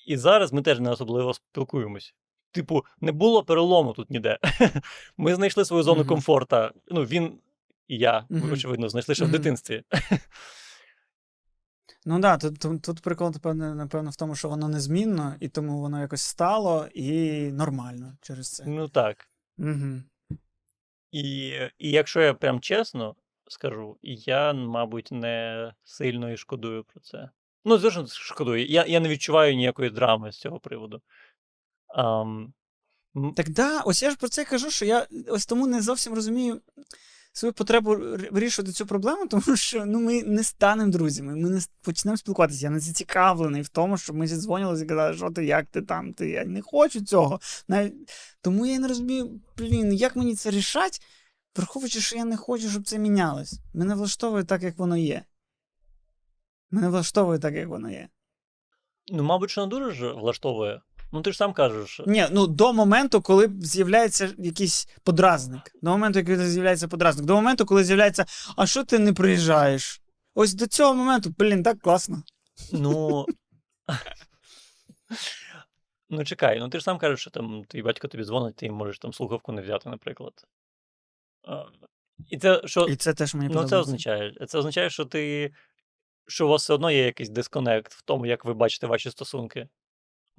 [0.08, 2.14] І зараз ми теж не особливо спілкуємось.
[2.52, 4.40] Типу, не було перелому тут ніде.
[5.18, 6.08] Ми знайшли свою зону Мгм.
[6.10, 6.72] комфорта.
[6.88, 7.40] Ну, він
[7.90, 8.52] і я, Мгм.
[8.52, 9.84] очевидно, знайшли ще в дитинстві.
[12.06, 15.50] Ну так, да, тут, тут, тут прикол, напевно, напевно, в тому, що воно незмінно, і
[15.50, 18.64] тому воно якось стало і нормально через це.
[18.68, 19.30] Ну так.
[19.58, 20.02] Угу.
[21.12, 23.16] І, і якщо я прям чесно
[23.48, 27.30] скажу, я, мабуть, не сильно і шкодую про це.
[27.66, 28.66] Ну, звісно, шкодую.
[28.66, 31.02] Я, я не відчуваю ніякої драми з цього приводу.
[31.88, 32.54] Ам,
[33.36, 36.62] Так да, ось я ж про це кажу, що я ось тому не зовсім розумію
[37.34, 37.96] свою потребу
[38.32, 42.66] вирішувати цю проблему, тому що ну, ми не станемо друзями, ми не почнемо спілкуватися.
[42.66, 46.14] Я не зацікавлений в тому, щоб ми зідзвонилися і казали, що ти, як ти там,
[46.14, 46.30] ти.
[46.30, 47.40] Я не хочу цього.
[47.68, 47.94] Навіть...
[48.42, 51.02] Тому я не розумію, блін, як мені це рішать,
[51.56, 53.60] враховуючи, що я не хочу, щоб це мінялось.
[53.74, 55.24] Мене влаштовує так, як воно є.
[56.72, 58.10] Мене влаштовує так, як воно є.
[59.12, 60.82] ну, мабуть, що не дуже влаштовує.
[61.12, 62.02] Ну, ти ж сам кажеш.
[62.08, 65.62] Ні, ну до моменту, коли з'являється якийсь подразник.
[65.82, 67.26] До моменту, коли з'являється подразник.
[67.26, 70.02] До моменту, коли з'являється, а що ти не приїжджаєш?
[70.36, 72.24] Ось до цього моменту, блін, так класно.
[72.72, 73.26] Ну.
[76.12, 79.00] Ну, чекай, ну ти ж сам кажеш, що там твій батько тобі дзвонить, ти можеш
[79.00, 80.34] там слухавку не взяти, наприклад.
[82.30, 82.86] І це що.
[82.86, 84.34] І це теж мені Ну, це означає.
[84.48, 85.54] Це означає, що ти.
[86.28, 89.68] Що у вас все одно є якийсь дисконект в тому, як ви бачите ваші стосунки.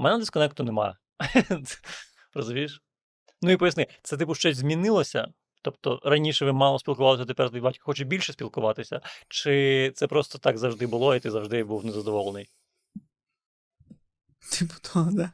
[0.01, 0.97] У мене дисконекту нема.
[2.35, 2.83] Розумієш?
[3.43, 5.29] Ну і поясни, це типу щось змінилося?
[5.63, 9.01] Тобто раніше ви мало спілкувалися, тепер твій батько хоче більше спілкуватися?
[9.29, 12.51] Чи це просто так завжди було, і ти завжди був незадоволений?
[14.59, 15.33] Типу того, да.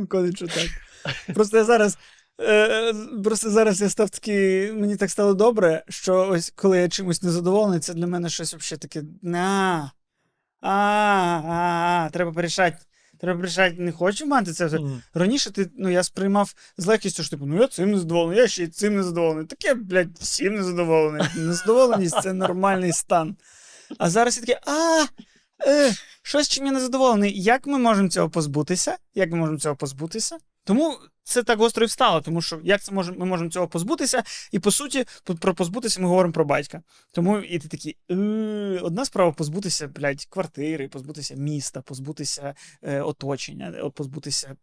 [0.34, 0.68] Що так.
[1.34, 1.98] Просто я зараз.
[2.40, 2.94] Е,
[3.24, 4.72] просто зараз я став такий.
[4.72, 8.80] Мені так стало добре, що ось коли я чимось незадоволений, це для мене щось взагалі
[8.80, 9.02] таке.
[9.22, 9.92] На.
[10.60, 12.76] А, а, а, треба порішати.
[13.20, 13.76] Треба порішати.
[13.78, 14.66] Не хочу мати це.
[14.66, 14.78] все.
[15.14, 18.64] Раніше ти, ну, я сприймав з легкістю, що типу, ну я цим незадоволений, я ще
[18.64, 19.46] й цим незадоволений.
[19.46, 21.26] Таке, блядь, всім незадоволений.
[21.36, 23.36] Незадоволеність це нормальний стан.
[23.98, 25.04] А зараз я такий, а,
[25.66, 27.42] е, щось чим я незадоволений.
[27.42, 28.96] Як ми можемо цього позбутися?
[29.14, 30.36] Як ми можемо цього позбутися?
[30.68, 34.22] Тому це так гостро і встало, тому що як це може, ми можемо цього позбутися,
[34.52, 35.04] і по суті,
[35.40, 36.82] про позбутися ми говоримо про батька.
[37.12, 38.14] Тому і ти такий, «Е,
[38.82, 44.56] одна справа позбутися, блядь, квартири, позбутися міста, позбутися е, оточення, е, позбутися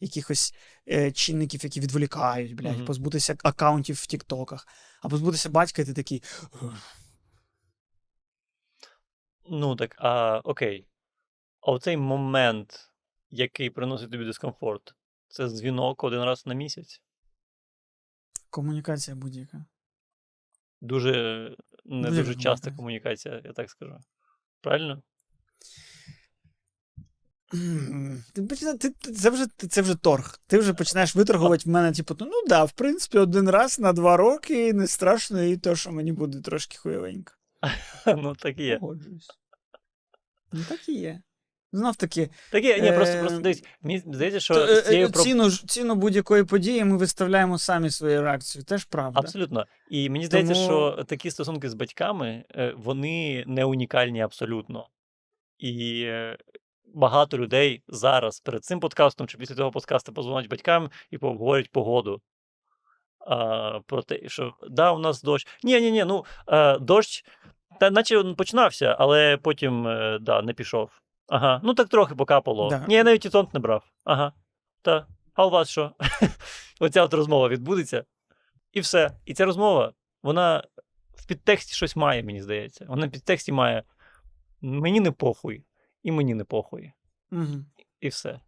[0.00, 0.54] якихось
[0.88, 2.86] е, чинників, які відволікають, блядь, Мгм.
[2.86, 4.66] позбутися аккаунтів в Тіктоках.
[5.02, 6.22] А позбутися батька, і ти такий.
[9.50, 10.86] Ну так, а окей.
[11.60, 12.90] А оцей момент,
[13.30, 14.94] який приносить тобі дискомфорт,
[15.28, 17.02] це дзвінок один раз на місяць.
[18.50, 19.64] Комунікація будь-яка.
[20.80, 23.40] Дуже не Дуже часта комунікація.
[23.44, 23.98] я так скажу.
[24.60, 25.02] Правильно?
[28.34, 30.38] Ти, ти, ти- це, вже, це вже торг.
[30.46, 34.16] Ти вже починаєш виторгувати в мене, типу, ну да, в принципі, один раз на два
[34.16, 37.32] роки не страшно, і то, що мені буде трошки хуйовенько.
[38.06, 38.78] Ну, так і є.
[38.78, 39.28] Погоджуюсь.
[40.52, 41.22] Ну так і є.
[41.72, 44.86] Знов таки, Так є, ні, просто, Е, просто дивись, мені здається, що то, е, з
[44.86, 48.64] цією е, ціну, ціну будь-якої події ми виставляємо самі свою реакцію.
[48.64, 49.20] Теж правда.
[49.20, 49.66] Абсолютно.
[49.90, 54.88] І мені здається, Тому- що такі стосунки з батьками, е, вони не унікальні абсолютно.
[55.58, 56.38] І е,
[56.94, 62.20] багато людей зараз перед цим подкастом чи після того подкасту позвонять батькам і поговорять погоду.
[63.26, 65.46] А, про те, що да, у нас дощ.
[65.62, 67.24] Ні, ні, ні, ну е, дощ,
[67.80, 70.90] та наче він починався, але потім е, да, не пішов.
[71.28, 72.70] Ага, ну так трохи покапало.
[72.70, 72.84] Да.
[72.88, 73.84] Ні, я навіть і тонт не брав.
[74.04, 74.32] Ага.
[74.82, 75.06] Та.
[75.34, 75.92] А у вас що?
[76.80, 78.04] Оця от розмова відбудеться.
[78.72, 79.10] І все.
[79.24, 80.64] І ця розмова, вона
[81.14, 82.86] в підтексті щось має, мені здається.
[82.88, 83.82] Вона в підтексті має
[84.60, 85.64] мені не похуй,
[86.02, 86.92] і мені не похуй.
[87.32, 87.64] Угу.
[88.00, 88.40] І все.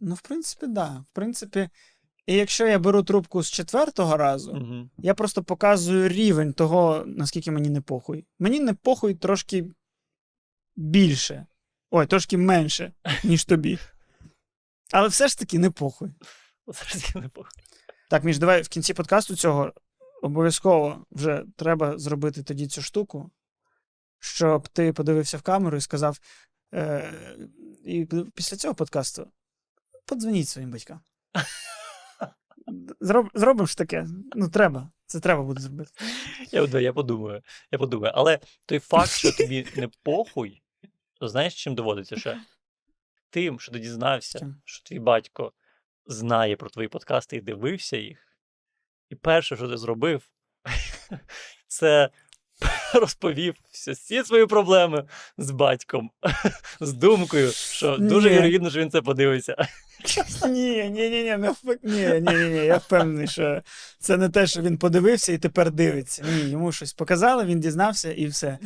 [0.00, 1.04] Ну, в принципі, да.
[1.10, 1.68] В принципі,
[2.26, 4.90] і якщо я беру трубку з четвертого разу, Угу.
[4.98, 8.26] Я просто показую рівень того, наскільки мені не похуй.
[8.38, 9.64] Мені не похуй трошки
[10.76, 11.46] більше.
[11.90, 12.92] Ой, трошки менше,
[13.24, 13.78] ніж тобі.
[14.92, 16.10] Але все ж таки не похуй.
[16.66, 17.52] Зараз я не похуй.
[18.10, 19.72] Так, Міш, давай в кінці подкасту цього
[20.22, 23.30] обов'язково вже треба зробити тоді цю штуку,
[24.18, 26.18] щоб ти подивився в камеру і сказав.
[26.74, 27.38] Е-
[27.84, 29.30] і після цього подкасту
[30.06, 31.00] подзвоніть своїм батькам.
[33.00, 34.06] Зроб, зробимо ж таке.
[34.34, 34.90] Ну, треба.
[35.06, 35.90] Це треба буде зробити.
[36.52, 37.42] Я, я подумаю.
[37.70, 38.12] Я подумаю.
[38.16, 40.62] Але той факт, що тобі не похуй,
[41.24, 42.40] то знаєш, чим доводиться ще?
[43.30, 45.52] Тим, що ти дізнався, що твій батько
[46.06, 48.38] знає про твої подкасти і дивився їх.
[49.10, 50.22] І перше, що ти зробив,
[51.66, 52.10] це
[52.94, 55.08] розповів всі, всі свої проблеми
[55.38, 56.10] з батьком,
[56.80, 59.68] з думкою, що дуже вірогідно, що він це подивиться.
[60.48, 63.62] Ні, ні, ні, ні, навпаки, ні, ні, ні, ні, я впевнений, що
[63.98, 66.24] це не те, що він подивився і тепер дивиться.
[66.34, 68.58] Ні, йому щось показали, він дізнався і все.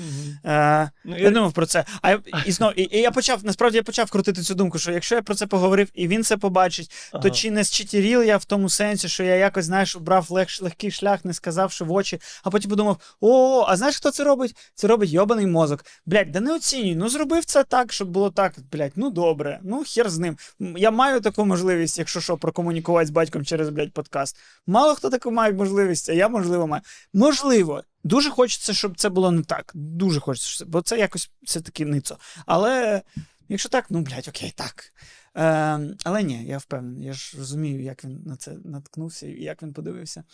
[0.45, 1.84] Е, Ну, я думав про це.
[2.03, 4.93] А я- і, знов, і, і я почав, насправді я почав крутити цю думку, що
[4.93, 7.30] якщо я про це поговорив і він це побачить, то ага.
[7.30, 11.24] чи не зчитіріл я в тому сенсі, що я якось, знаєш, обрав лег, легкий шлях,
[11.24, 14.57] не сказавши в очі, а потім подумав: о, а знаєш, хто це робить?
[14.74, 15.84] Це робить йобаний мозок.
[16.07, 16.95] Блядь, да не оцінюй.
[16.95, 18.55] Ну зробив це так, щоб було так.
[18.72, 20.36] Блядь, ну добре, ну хер з ним.
[20.61, 24.37] М, Я маю таку можливість, якщо що, прокомунікувати з батьком через, блядь, подкаст.
[24.66, 26.83] Мало хто таку має можливість, а я, можливо, маю.
[27.14, 27.83] Можливо.
[28.05, 29.72] Дуже хочеться, щоб це було не так.
[29.74, 32.18] Дуже хочеться, бо це якось все-таки ницо.
[32.47, 33.03] Але
[33.49, 34.93] якщо так, ну блядь, окей, так.
[35.37, 39.62] Е, але ні, я впевнений, я ж розумію, як він на це наткнувся і як
[39.62, 40.24] він подивився.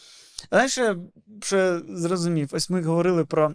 [0.50, 0.96] Але ще,
[1.42, 3.54] ще зрозумів, ось ми говорили про.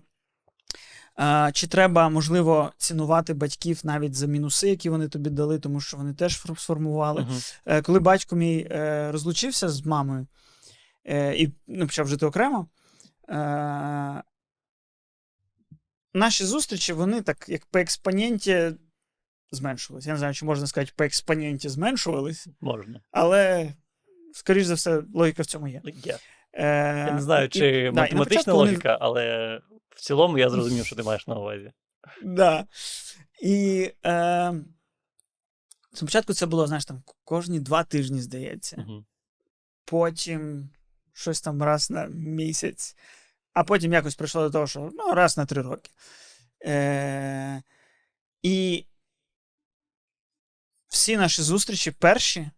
[1.53, 6.13] Чи треба, можливо, цінувати батьків навіть за мінуси, які вони тобі дали, тому що вони
[6.13, 7.27] теж сформували.
[7.65, 10.27] Е, Коли батько мій е, розлучився з мамою
[11.05, 12.67] е, і ну, почав жити окремо,
[16.13, 18.71] наші зустрічі, вони так, як по експоненті
[19.51, 20.09] зменшувалися.
[20.09, 23.01] Я не знаю, чи можна сказати, по експоненті зменшувались, Можна.
[23.11, 23.73] але,
[24.33, 25.81] скоріш за все, логіка в цьому є.
[25.85, 26.17] Є.
[26.53, 29.55] Е, Я не знаю, чи і на математична вони- логіка, але
[29.89, 31.71] в цілому я зрозумів, що ти маєш на увазі.
[32.23, 32.65] Да.
[33.41, 34.53] І е,
[35.93, 38.77] спочатку це було, знаєш, там кожні два тижні, здається.
[38.77, 39.05] Мгм.
[39.85, 40.69] потім
[41.13, 42.95] щось там раз на місяць,
[43.53, 45.91] а потім якось прийшло до того, що ну, раз на три роки.
[46.65, 47.63] Е,
[48.43, 48.85] і
[50.87, 52.49] всі наші зустрічі перші.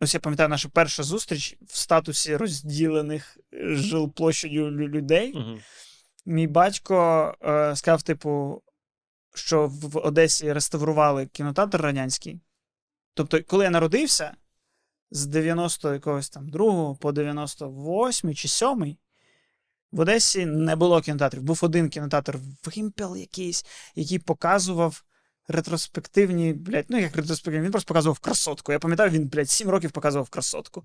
[0.00, 5.32] Ось я пам'ятаю нашу першу зустріч в статусі розділених е, жилплощадю людей.
[5.34, 5.60] Мгм.
[6.26, 8.62] Мій батько е, сказав, типу,
[9.34, 12.40] що в в Одесі реставрували кінотеатр радянський.
[13.14, 14.36] Тобто, коли я народився,
[15.10, 18.96] з 90 якогось там другого по 98 чи 7
[19.92, 21.42] в Одесі не було кінотеатрів.
[21.42, 25.04] Був один кінотеатр Вимпел якийсь, який показував
[25.48, 28.72] ретроспективні, блядь, ну як ретроспективні, він просто показував красотку.
[28.72, 30.84] Я пам'ятаю, він, блядь, 7 років показував красотку.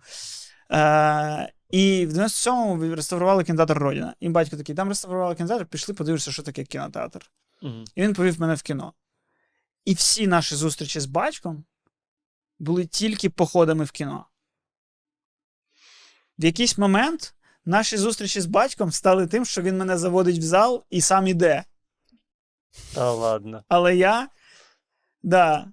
[0.71, 4.15] Е, і в 97-му реставрували кінотеатр Родина.
[4.19, 7.31] І батько такий, там реставрували кінотеатр, пішли, подивишся, що таке кінотеатр.
[7.61, 7.85] Мгм.
[7.95, 8.93] І він повів мене в кіно.
[9.85, 11.65] І всі наші зустрічі з батьком
[12.59, 14.25] були тільки походами в кіно.
[16.39, 17.33] В якийсь момент
[17.65, 21.63] наші зустрічі з батьком стали тим, що він мене заводить в зал і сам іде.
[22.93, 23.63] Та ладно.
[23.67, 24.27] Але я.
[25.23, 25.67] Да.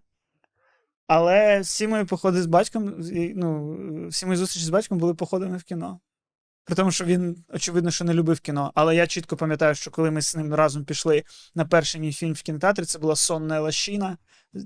[1.06, 2.94] Але всі мої походи з батьком,
[3.36, 3.76] ну,
[4.08, 6.00] всі мої зустрічі з батьком були походами в кіно.
[6.64, 8.72] При тому, що він, очевидно, що не любив кіно.
[8.74, 11.24] Але я чітко пам'ятаю, що коли ми з ним разом пішли
[11.54, 14.18] на перший мій фільм в кінотеатрі, це була Сонна лощина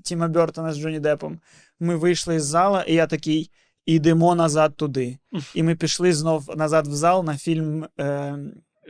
[0.03, 1.39] Тіма Бертона з Джонні Деппом.
[1.79, 3.51] Ми вийшли з зала, і я такий:
[3.85, 5.17] ідемо назад туди.
[5.55, 8.37] І ми пішли знов назад в зал на фільм е,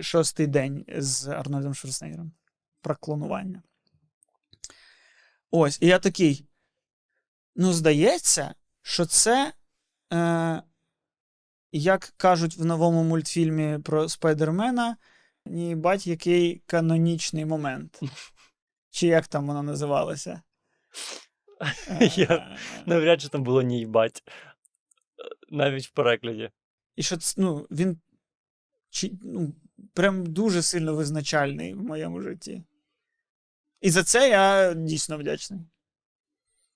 [0.01, 2.31] Шостий день з Арнольдом Шварценеггером
[2.81, 3.61] про клонування.
[5.51, 6.45] Ось, і я такий.
[7.55, 9.53] Ну, здається, що це,
[10.13, 10.63] е,
[11.71, 14.97] як кажуть в новому мультфільмі про Спайдермена,
[15.75, 17.99] бать який канонічний момент.
[18.89, 20.41] Чи як там воно називалося?
[22.15, 24.23] Я Е, навряд чи там було ні їбать.
[25.49, 26.51] Навіть в перекладі.
[26.95, 27.99] І що це, ну, він
[28.89, 29.53] чи, ну,
[29.93, 32.63] прям дуже сильно визначальний в моєму житті.
[33.81, 35.59] І за це я дійсно вдячний.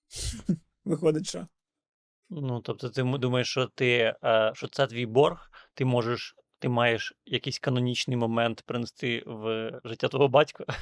[0.85, 1.47] Виходить, що.
[2.29, 7.13] Ну, тобто, ти думаєш, що ти е, що це твій борг, ти можеш, ти маєш
[7.25, 10.65] якийсь канонічний момент принести в життя твого батька.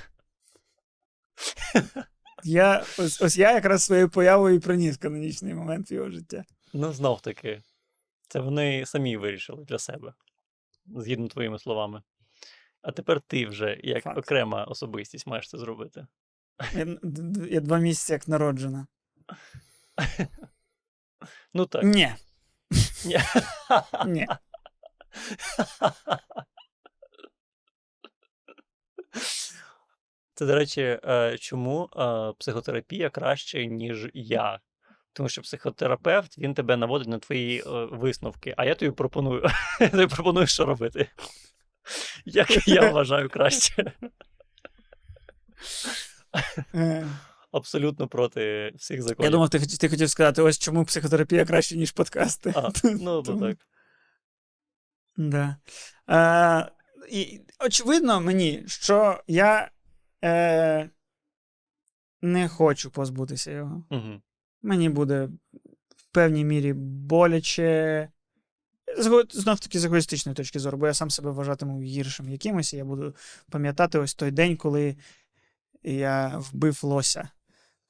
[2.43, 6.43] Я, ось, ось я якраз своєю появою і приніс канонічний момент в його життя.
[6.73, 7.61] Ну, знов таки,
[8.27, 10.13] це вони самі вирішили для себе,
[10.85, 12.01] згідно твоїми словами.
[12.83, 14.17] А тепер ти вже, як Факт.
[14.17, 16.07] окрема особистість, маєш це зробити.
[16.73, 16.97] Я,
[17.49, 18.87] я два місяці як народжена.
[21.53, 21.83] Ну так.
[21.83, 22.13] Ні,
[23.05, 23.19] Ні.
[24.05, 24.27] ні.
[30.35, 34.59] Це, до речі, е, чому е, психотерапія краще, ніж я.
[35.13, 39.45] Тому що психотерапевт він тебе наводить на твої е, висновки, а я тобі пропоную.
[39.79, 41.09] Я тобі пропоную, що робити.
[42.25, 43.93] Як я вважаю краще.
[46.75, 47.07] Е,
[47.51, 49.25] Абсолютно проти всіх законів.
[49.25, 52.53] Я думав, ти, ти хотів сказати, ось чому психотерапія краще, ніж подкасти.
[52.55, 53.57] А, ну, то Тому- так.
[55.17, 55.57] Да.
[56.09, 56.71] Е,
[57.11, 59.71] і очевидно мені, що я
[60.23, 60.89] е,
[62.21, 63.83] не хочу позбутися його.
[63.89, 64.21] Угу.
[64.61, 65.25] Мені буде
[65.97, 68.09] в певній мірі боляче.
[69.31, 72.85] Знов таки з егоїстичної точки зору, бо я сам себе вважатиму гіршим якимось, і я
[72.85, 73.15] буду
[73.51, 74.95] пам'ятати ось той день, коли
[75.83, 77.29] я вбив лося.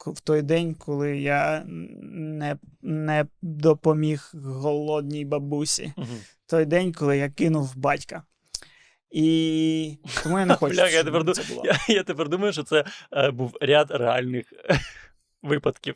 [0.06, 5.94] В той день, коли я не, не допоміг голодній бабусі.
[5.98, 6.08] Угу.
[6.46, 8.24] Той день, коли я кинув батька.
[9.12, 10.76] І тому я не хочу.
[10.76, 11.66] Бляха, я тепер це було.
[11.66, 14.54] Я, я тепер думаю, що це е, був ряд реальних
[15.42, 15.96] випадків.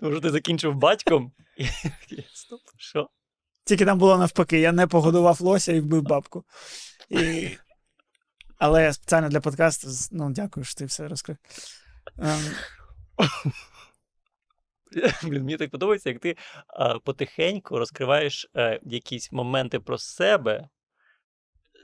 [0.00, 1.32] Тому що ти закінчив батьком.
[2.34, 3.08] Стоп, що?
[3.66, 6.44] Тільки там було навпаки, я не погодував лося і вбив бабку.
[7.08, 7.48] І...
[8.58, 11.36] Але спеціально для подкасту, ну, дякую, що ти все розкрив.
[12.18, 12.40] Ем,
[15.22, 16.36] Блін, мені так подобається, як ти
[16.68, 20.68] а, потихеньку розкриваєш е, якісь моменти про себе,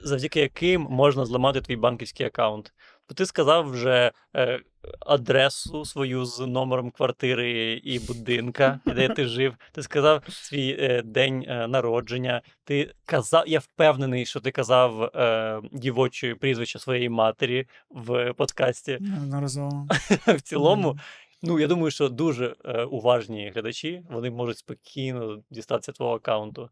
[0.03, 2.73] завдяки яким можна зламати твій банківський аккаунт.
[3.13, 4.61] Бо ти сказав вже е,
[5.01, 9.55] адресу свою з номером квартири і будинка, де ти жив.
[9.73, 12.43] Ти сказав свій е, день е, народження.
[12.65, 18.99] Ти казав, я впевнений, що ти казав е, дівочою прізвище своєї матері в подкасті.
[19.01, 19.89] Неодноразово.
[20.27, 20.99] В цілому,
[21.43, 26.71] ну я думаю, що дуже е, уважні глядачі вони можуть спокійно дістатися твого аккаунту,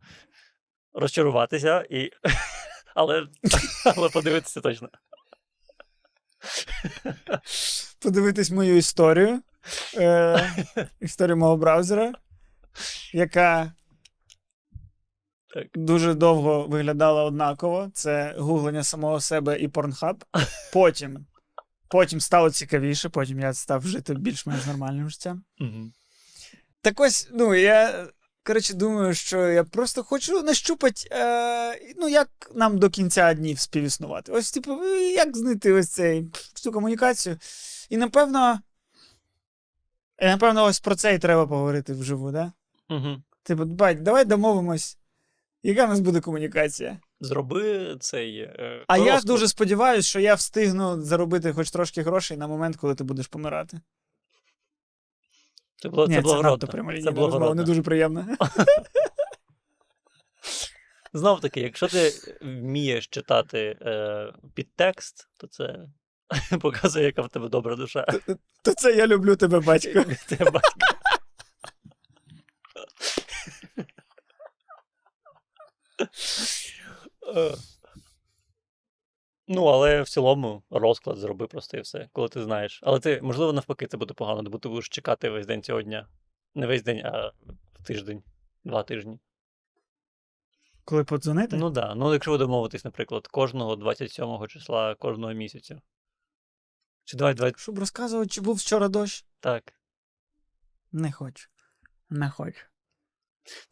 [0.95, 2.11] розчаруватися і.
[2.95, 3.27] Але,
[3.97, 4.89] але подивитися точно.
[7.99, 9.43] Подивитись мою історію.
[9.97, 10.51] Е,
[11.01, 12.13] історію мого браузера,
[13.13, 13.73] яка
[15.55, 15.67] Так.
[15.75, 17.91] дуже довго виглядала однаково.
[17.95, 20.17] Це гуглення самого себе і Pornhub.
[20.73, 21.27] Потім,
[21.89, 25.45] потім стало цікавіше, потім я став жити більш-менш нормальним життям.
[25.59, 25.93] Мгм.
[26.83, 28.07] Так ось, ну, я,
[28.51, 34.33] коротше, думаю, що я просто хочу нащупати, е, ну, як нам до кінця днів співіснувати.
[34.33, 37.39] Ось, типу, е, як знайти ось цей, цю комунікацію.
[37.91, 38.61] І, напевно,
[40.19, 42.53] і, напевно, ось про це і треба поговорити вживу, да?
[42.89, 43.23] Мгм.
[43.43, 44.99] Типу, бать, давай домовимось,
[45.63, 46.99] яка в нас буде комунікація.
[47.21, 48.39] Зроби цей.
[48.39, 49.25] Е, А я розклад.
[49.25, 53.81] дуже сподіваюся, що я встигну заробити хоч трошки грошей на момент, коли ти будеш помирати.
[55.83, 56.51] Це було, Ні, це це благородно.
[56.51, 57.63] надто прямолінійна Це розмова, благородно.
[57.63, 58.37] не дуже приємна.
[61.13, 65.79] Знов таки, якщо ти вмієш читати е, підтекст, то це
[66.61, 68.07] показує, яка в тебе добра душа.
[68.63, 70.05] То це я люблю тебе, батько.
[70.27, 70.71] Це батько.
[79.53, 82.81] Ну, але в цілому розклад зроби просто і все, коли ти знаєш.
[82.83, 86.09] Але ти, можливо, навпаки, це буде погано, бо ти будеш чекати весь день цього дня.
[86.55, 87.33] Не весь день, а
[87.85, 88.23] тиждень,
[88.65, 89.21] два тижні.
[90.85, 91.57] Коли подзвонити?
[91.57, 91.95] Ну так, да.
[91.95, 95.81] ну якщо ви домовитесь, наприклад, кожного 27 числа кожного місяця.
[97.05, 99.25] Чи давай, давай Щоб розказувати, чи був вчора дощ?
[99.41, 99.75] так.
[100.93, 101.49] Не хочу.
[102.11, 102.65] Не хочу.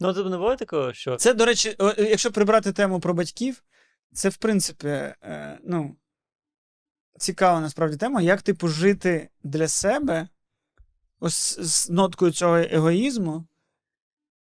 [0.01, 1.17] Ну, це не буває такого, що.
[1.17, 3.63] Це, до речі, е, якщо прибрати тему про батьків,
[4.13, 5.97] це, в принципі, е, ну,
[7.19, 10.29] цікава насправді тема, як, типу, жити для себе
[11.21, 13.47] ось з ноткою цього егоїзму,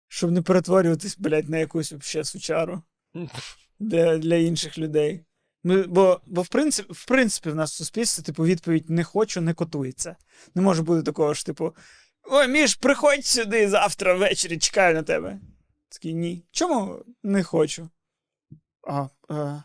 [0.09, 2.83] щоб не перетворюватись, блядь, на якусь вообще сучару
[3.79, 5.25] для, для інших людей.
[5.65, 9.41] Ми, бо, бо в, принципі, в принципі, в нас в суспільстві, типу, відповідь не хочу,
[9.41, 10.17] не котується.
[10.55, 11.77] Не може бути такого ж, типу,
[12.23, 15.41] ой, Міш, приходь сюди завтра ввечері, чекаю на тебе.
[15.89, 16.45] Такий ні.
[16.51, 17.89] Чому не хочу?
[18.89, 19.63] А, е,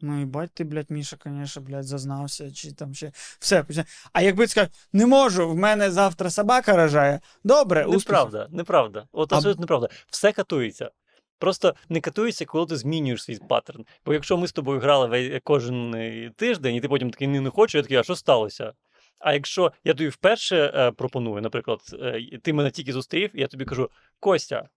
[0.00, 3.12] ну і бать ти, блядь, Міша, звісно, блядь, зазнався, чи там ще.
[3.38, 3.64] Все.
[4.12, 7.20] А якби ти сказав, не можу, в мене завтра собака рожає.
[7.44, 8.08] Добре, успіхів.
[8.08, 9.08] Неправда, неправда.
[9.12, 9.88] От А- абсолютно неправда.
[10.06, 10.90] Все катується.
[11.38, 13.84] Просто не катується, коли ти змінюєш свій паттерн.
[14.06, 17.50] Бо якщо ми з тобою грали кожен е, тиждень, і ти потім такий «Ні, не
[17.50, 18.72] хочу, я такий, а що сталося?
[19.18, 23.46] А якщо я тобі вперше е, пропоную, наприклад, е, ти мене тільки зустрів, і я
[23.46, 23.90] тобі кажу:
[24.20, 24.68] Костя,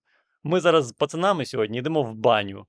[0.44, 2.66] ми зараз з пацанами сьогодні йдемо в баню.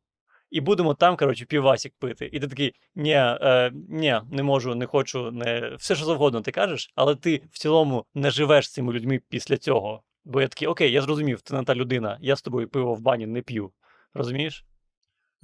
[0.50, 2.30] І будемо там, коротше, півасік пити.
[2.32, 6.50] І ти такий: ні, е, ні, не можу, не хочу, не все що завгодно ти
[6.50, 10.02] кажеш, але ти в цілому не живеш з цими людьми після цього.
[10.24, 13.00] Бо я такий, окей, я зрозумів, ти не та людина, я з тобою пиво в
[13.00, 13.72] бані не п'ю.
[14.14, 14.64] Розумієш?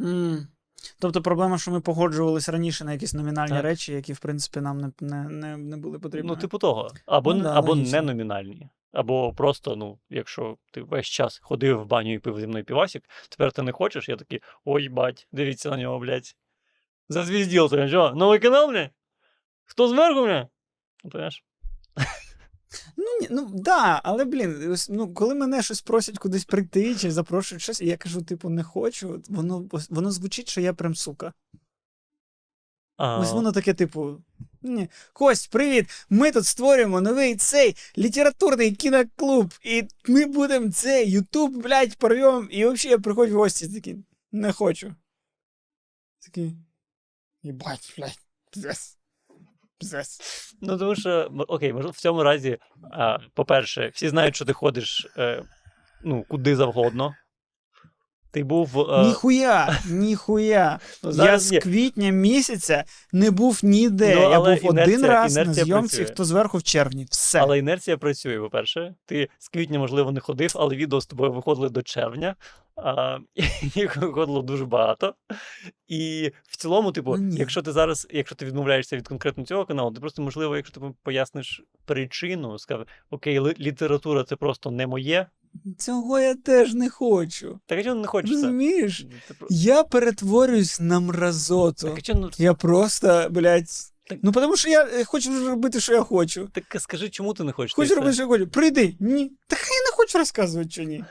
[0.01, 0.48] М.
[1.01, 3.62] Тобто проблема, що ми погоджувалися раніше на якісь номінальні Так.
[3.62, 6.28] речі, які, в принципі, нам не, не, не, не були потрібні.
[6.28, 6.90] Ну, типу того.
[7.06, 8.68] Або, Ну да, або не номінальні.
[8.95, 13.09] Або просто, ну, якщо ти весь час ходив в баню і пив зі мною півасік,
[13.29, 16.37] тепер ти не хочеш, я такий, ой, бать, дивіться на нього, блядь.
[17.09, 18.12] Зазвізділ ти, що?
[18.15, 18.91] Новий канал, блядь?
[19.65, 20.49] Хто зверху, блядь?
[21.05, 21.45] Ну, Понимаєш?
[22.97, 27.62] Ну, ні, ну да, але блін, ну, коли мене щось просять кудись прийти чи запрошують
[27.62, 31.33] щось, і я кажу, типу, не хочу, воно, воно звучить, що я прям сука.
[32.97, 34.23] А, Ось воно таке, типу.
[34.62, 34.89] Ні.
[35.12, 36.07] Кость, привіт!
[36.11, 42.66] Ми тут створюємо новий цей літературний кіноклуб, і ми будемо цей Ютуб, блядь, порвем, і
[42.66, 43.69] взагалі приходь в гості.
[43.69, 43.97] Такі,
[44.33, 44.95] не хочу.
[46.25, 46.57] Такий.
[47.43, 48.19] Єбать, блядь.
[48.51, 48.99] Пиздец.
[49.79, 50.21] Пиздец.
[50.61, 52.59] Ну, тому що, окей, можливо, в цьому разі,
[53.35, 55.45] по-перше, всі знають, що ти ходиш е,
[56.05, 57.15] ну, куди завгодно.
[58.35, 58.81] Ти був.
[58.90, 60.78] Е, Ніхуя, ніхуя.
[61.02, 61.61] ну, Я з є.
[61.61, 64.15] квітня місяця не був ніде.
[64.15, 66.15] Ну, я був один раз на зйомці, працює.
[66.15, 67.06] хто зверху в червні.
[67.11, 67.40] Все.
[67.40, 68.94] Але інерція працює, по-перше.
[69.06, 72.35] Ти з квітня, можливо, не ходив, але відео з тобою виходили до червня.
[72.77, 73.19] А,
[73.74, 75.15] їх виходило дуже багато.
[75.89, 77.36] І в цілому, типу, Ну, ні.
[77.36, 80.86] якщо ти зараз, якщо ти відмовляєшся від конкретно цього каналу, ти просто, можливо, якщо ти
[81.02, 85.27] поясниш причину, скажеш, окей, література це просто не моє.
[85.78, 87.60] Цього я теж не хочу.
[87.66, 88.35] Так а чого не хочеться?
[88.35, 89.06] Розумієш?
[89.51, 91.86] Я перетворююсь на мразоту.
[91.89, 93.66] Так а чого, ну, Я просто, блядь.
[94.09, 96.48] Так- Ну, тому що я е, хочу робити, що я хочу.
[96.52, 97.74] так скажи, чому ти не хочеш?
[97.74, 98.47] Хочу робити, що я хочу.
[98.48, 98.97] Прийди.
[99.01, 99.32] Ні.
[99.48, 101.05] Та хай я не хочу розказувати, що ні.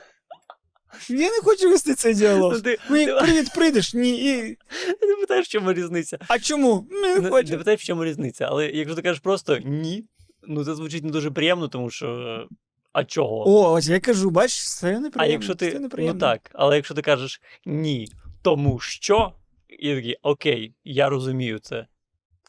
[1.08, 2.52] Я не хочу вести цей діалог.
[2.52, 3.94] Ну, ти, Мені ти, привіт, прийдеш?
[3.94, 4.10] Ні.
[4.32, 4.56] І...
[5.00, 6.18] ти питаєш, в чому різниця?
[6.28, 6.86] А чому?
[6.90, 7.50] Не Не, хочу.
[7.50, 10.04] не питай, в чому різниця, але якщо ти кажеш просто ні,
[10.48, 12.46] ну це звучить не дуже приємно, тому що.
[12.94, 13.48] А чого?
[13.48, 15.32] О, ось я кажу, бачиш, це а неприємно.
[15.32, 15.72] якщо ти.
[15.72, 18.08] це Ну так, але якщо ти кажеш ні,
[18.42, 19.32] тому що.
[19.68, 21.86] І такий, окей, я розумію це.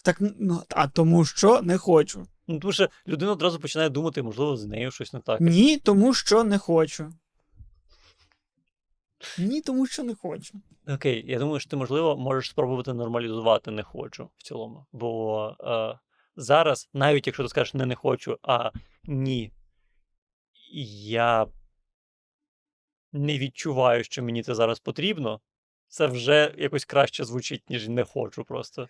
[0.04, 2.28] Так, ну, а тому що не хочу.
[2.48, 5.42] Ну, тому що людина одразу починає думати, можливо, з нею щось не так.
[5.42, 7.14] Ні, тому що не хочу.
[9.38, 10.62] Ні, тому що не хочу.
[10.88, 14.86] Окей, я думаю, що ти, можливо, можеш спробувати нормалізувати не хочу в цілому.
[14.92, 16.00] Бо е,
[16.36, 18.72] зараз, навіть якщо ти скажеш не не хочу, а
[19.04, 19.52] ні,
[20.84, 21.48] я
[23.14, 25.42] не відчуваю, що мені це зараз потрібно,
[25.88, 28.90] це вже якось краще звучить, ніж не хочу просто.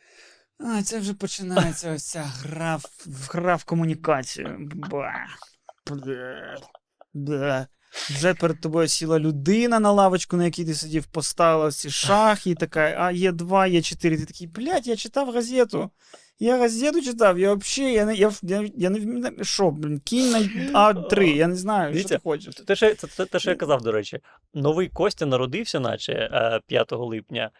[0.59, 4.57] А, це вже починається ось ця гра в, гра в комунікацію.
[4.59, 6.57] Бе.
[7.13, 7.67] Бе.
[7.95, 12.55] Вже перед тобою сіла людина на лавочку, на якій ти сидів, поставила ці шахи, і
[12.55, 14.17] така, а є два, є чотири.
[14.17, 15.89] Ти такий, блядь, я читав газету.
[16.39, 20.39] Я газету читав, я взагалі, я не, я, я, я не що, блін, кінь на
[20.93, 22.55] А3, я не знаю, що Дивіться, ти хочеш.
[22.55, 24.19] Те, що, це, те, що я казав, до речі.
[24.53, 27.51] Новий Костя народився, наче е, 5 липня,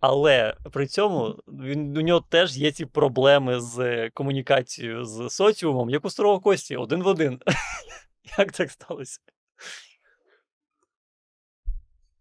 [0.00, 6.04] але при цьому він, у нього теж є ці проблеми з комунікацією з соціумом, як
[6.04, 7.40] у старого Кості, один в один.
[8.38, 9.18] Як так сталося?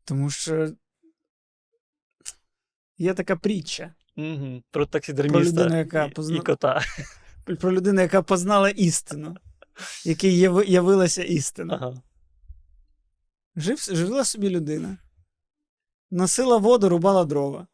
[0.04, 0.74] Тому що
[2.98, 4.64] є така притча Угу.
[4.72, 6.38] Про про людину, яка позна...
[6.38, 6.82] і кота.
[7.60, 9.38] про людину, яка познала істину,
[10.06, 10.66] якій яви...
[10.66, 11.74] явилася істина.
[11.82, 12.02] Ага.
[13.56, 14.98] Жив, жила собі людина,
[16.12, 17.68] носила воду, рубала дрова.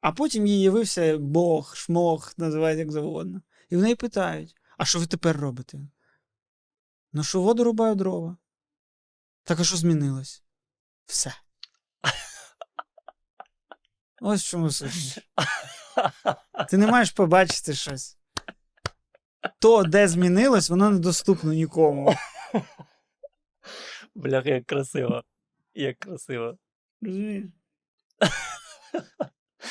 [0.00, 3.42] А потім їй явився Бог, шмох, називають як завгодно.
[3.70, 5.78] І в неї питають: а що ви тепер робите?
[7.12, 8.36] Ношу воду, рубаю дрова.
[9.46, 10.42] Так а що змінилось?
[11.06, 11.34] Все.
[14.20, 15.28] Ось в чому суть.
[16.68, 18.18] Ти не маєш побачити щось.
[19.58, 22.14] То, де змінилось, воно недоступно нікому.
[24.14, 25.24] Бляха, як красиво.
[25.74, 26.58] Як красиво.
[27.02, 27.44] Розумієш?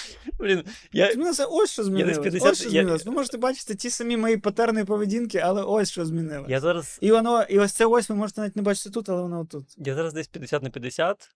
[0.40, 2.18] Блін, я, Змінилося ось що змінилось.
[2.18, 6.06] 50 ось що я- Ви можете бачити ті самі мої патерни поведінки, але ось що
[6.06, 6.50] змінилось.
[6.50, 9.22] я зараз І воно, і ось це ось ви можете навіть не бачити тут, але
[9.22, 9.66] воно тут.
[9.78, 11.30] Я зараз десь 50 на 50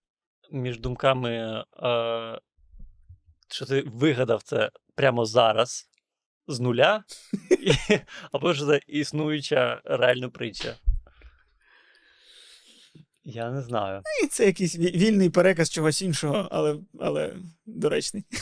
[0.52, 2.40] між думками, е,
[3.52, 5.90] що ти вигадав це прямо зараз
[6.48, 7.04] з нуля,
[8.32, 10.76] або ж це існуюча реальна притча.
[13.30, 14.02] Я не знаю.
[14.24, 17.36] І це якийсь вільний переказ чогось іншого, але, але
[17.66, 18.24] доречний.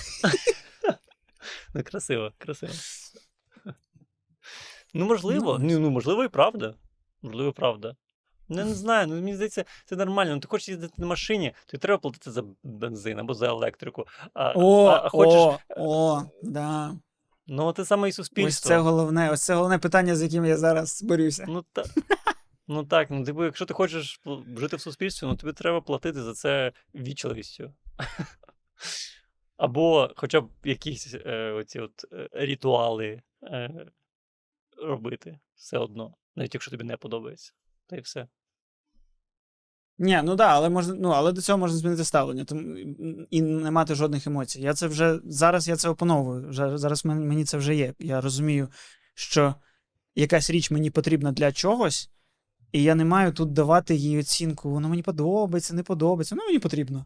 [1.74, 2.74] Ну, красиво, красиво.
[4.94, 6.74] Ну, можливо, Ну, ну, ну, можливо, і правда.
[7.22, 7.96] Можливо, правда.
[8.50, 10.34] Ну, я не знаю, ну мені здається, це нормально.
[10.36, 14.06] Ну, ти хочеш їздити на машині, то треба платити за бензин або за електрику.
[14.34, 16.96] А, О, а, а хочеш, о, о, да.
[17.48, 18.68] ну те саме і Ось суспільство.
[18.68, 21.46] це головне, ось це головне питання, з яким я зараз борюся.
[21.48, 21.86] Ну так.
[22.68, 24.22] Ну так, ну типу, якщо ти хочеш
[24.58, 27.74] жити в суспільстві, ну тобі треба платити за це вічливістю.
[29.58, 33.86] Або хоча б якісь е, оці от е, ритуали е,
[34.78, 37.54] робити все одно, навіть якщо тобі не подобається.
[37.88, 38.28] Та й все.
[40.00, 42.78] Ні, ну да, але можна, ну але до цього можна змінити ставлення тому,
[43.30, 44.62] і не мати жодних емоцій.
[44.62, 46.50] Я це вже зараз я це опановую.
[46.50, 47.94] Вже зараз мені це вже є.
[48.00, 48.70] Я розумію,
[49.14, 49.56] що
[50.16, 52.12] якась річ мені потрібна для чогось,
[52.72, 54.70] і я не маю тут давати їй оцінку.
[54.70, 56.36] Воно мені подобається, не подобається.
[56.36, 57.06] Ну мені потрібно.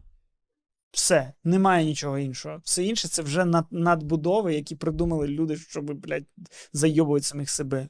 [0.92, 2.60] Все, немає нічого іншого.
[2.64, 6.26] Все інше це вже над, надбудови, які придумали люди, щоб, блядь,
[6.72, 7.88] зайобують самих себе.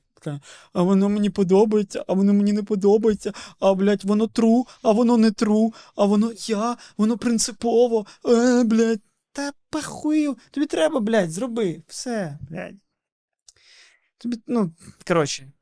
[0.73, 5.16] А воно мені подобається, а воно мені не подобається, а, блядь, воно тру, а воно
[5.16, 9.01] не тру, а воно я, воно принципово, е, блядь.
[9.35, 11.82] Та похую, тобі треба, блядь, зроби.
[11.86, 12.77] Все, блядь.
[14.19, 14.73] Тобі, ну,
[15.07, 15.53] коротше.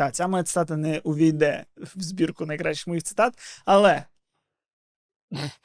[0.00, 4.04] Так, ця моя цитата не увійде в збірку найкращих моїх цитат, але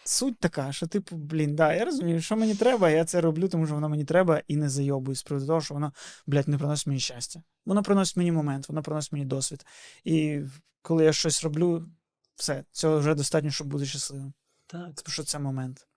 [0.03, 3.66] суть така, що, типу, блін, да, я розумію, що мені треба, я це роблю, тому
[3.66, 5.94] що воно мені треба, і не зайобую з приводу того, що воно,
[6.28, 7.44] блядь, не приносить мені щастя.
[7.66, 9.66] Воно приносить мені момент, воно приносить мені досвід.
[10.03, 10.41] І
[10.82, 11.88] коли я щось роблю,
[12.36, 14.34] все, цього вже достатньо, щоб бути щасливим.
[14.68, 15.88] Так, Тому що це момент.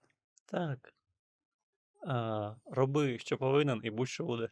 [0.47, 0.95] так.
[2.07, 4.49] А, роби, що повинен, і будь-що буде.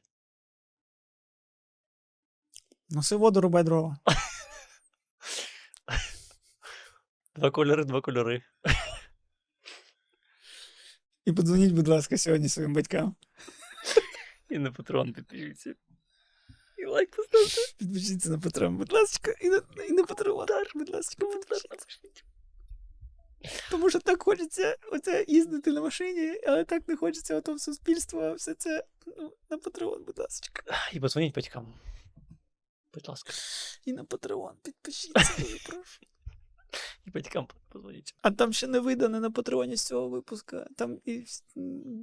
[2.88, 3.98] Носи воду, рубай дрова.
[7.34, 8.42] Два кольори, два кольори.
[11.24, 13.16] І подзвоніть, будь ласка, сьогодні своїм батькам.
[14.50, 15.74] І на патрон підпишіться.
[16.78, 17.74] І лайк поставте.
[17.78, 22.22] Підпишіться на Патрон, будь ласка, і на, і на Патреон, будь ласка, підпишіться.
[23.70, 28.34] Тому що так хочеться оце їздити на машині, але так не хочеться ото в суспільство,
[28.34, 30.62] все це ну, на Патреон, будь ласка.
[30.92, 31.74] І подзвоніть батькам.
[32.96, 33.32] Будь ласка.
[33.84, 36.00] І на Патреон підпишіться, дуже прошу.
[37.06, 38.14] І батькам подзвоніть.
[38.22, 40.66] А там ще не видане на Патреоні з цього випуска.
[40.76, 41.24] Там і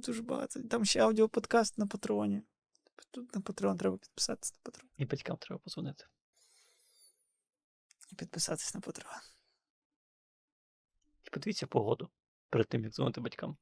[0.02, 0.62] дуже багато.
[0.62, 2.42] Там ще аудіоподкаст на Патреоні.
[3.10, 4.90] Тут на Патреон треба підписатися на Патреон.
[4.96, 6.04] І батькам треба подзвонити.
[8.12, 9.20] І підписатись на Патреон.
[11.24, 12.10] І подивіться погоду
[12.50, 13.56] перед тим, як дзвонити батькам.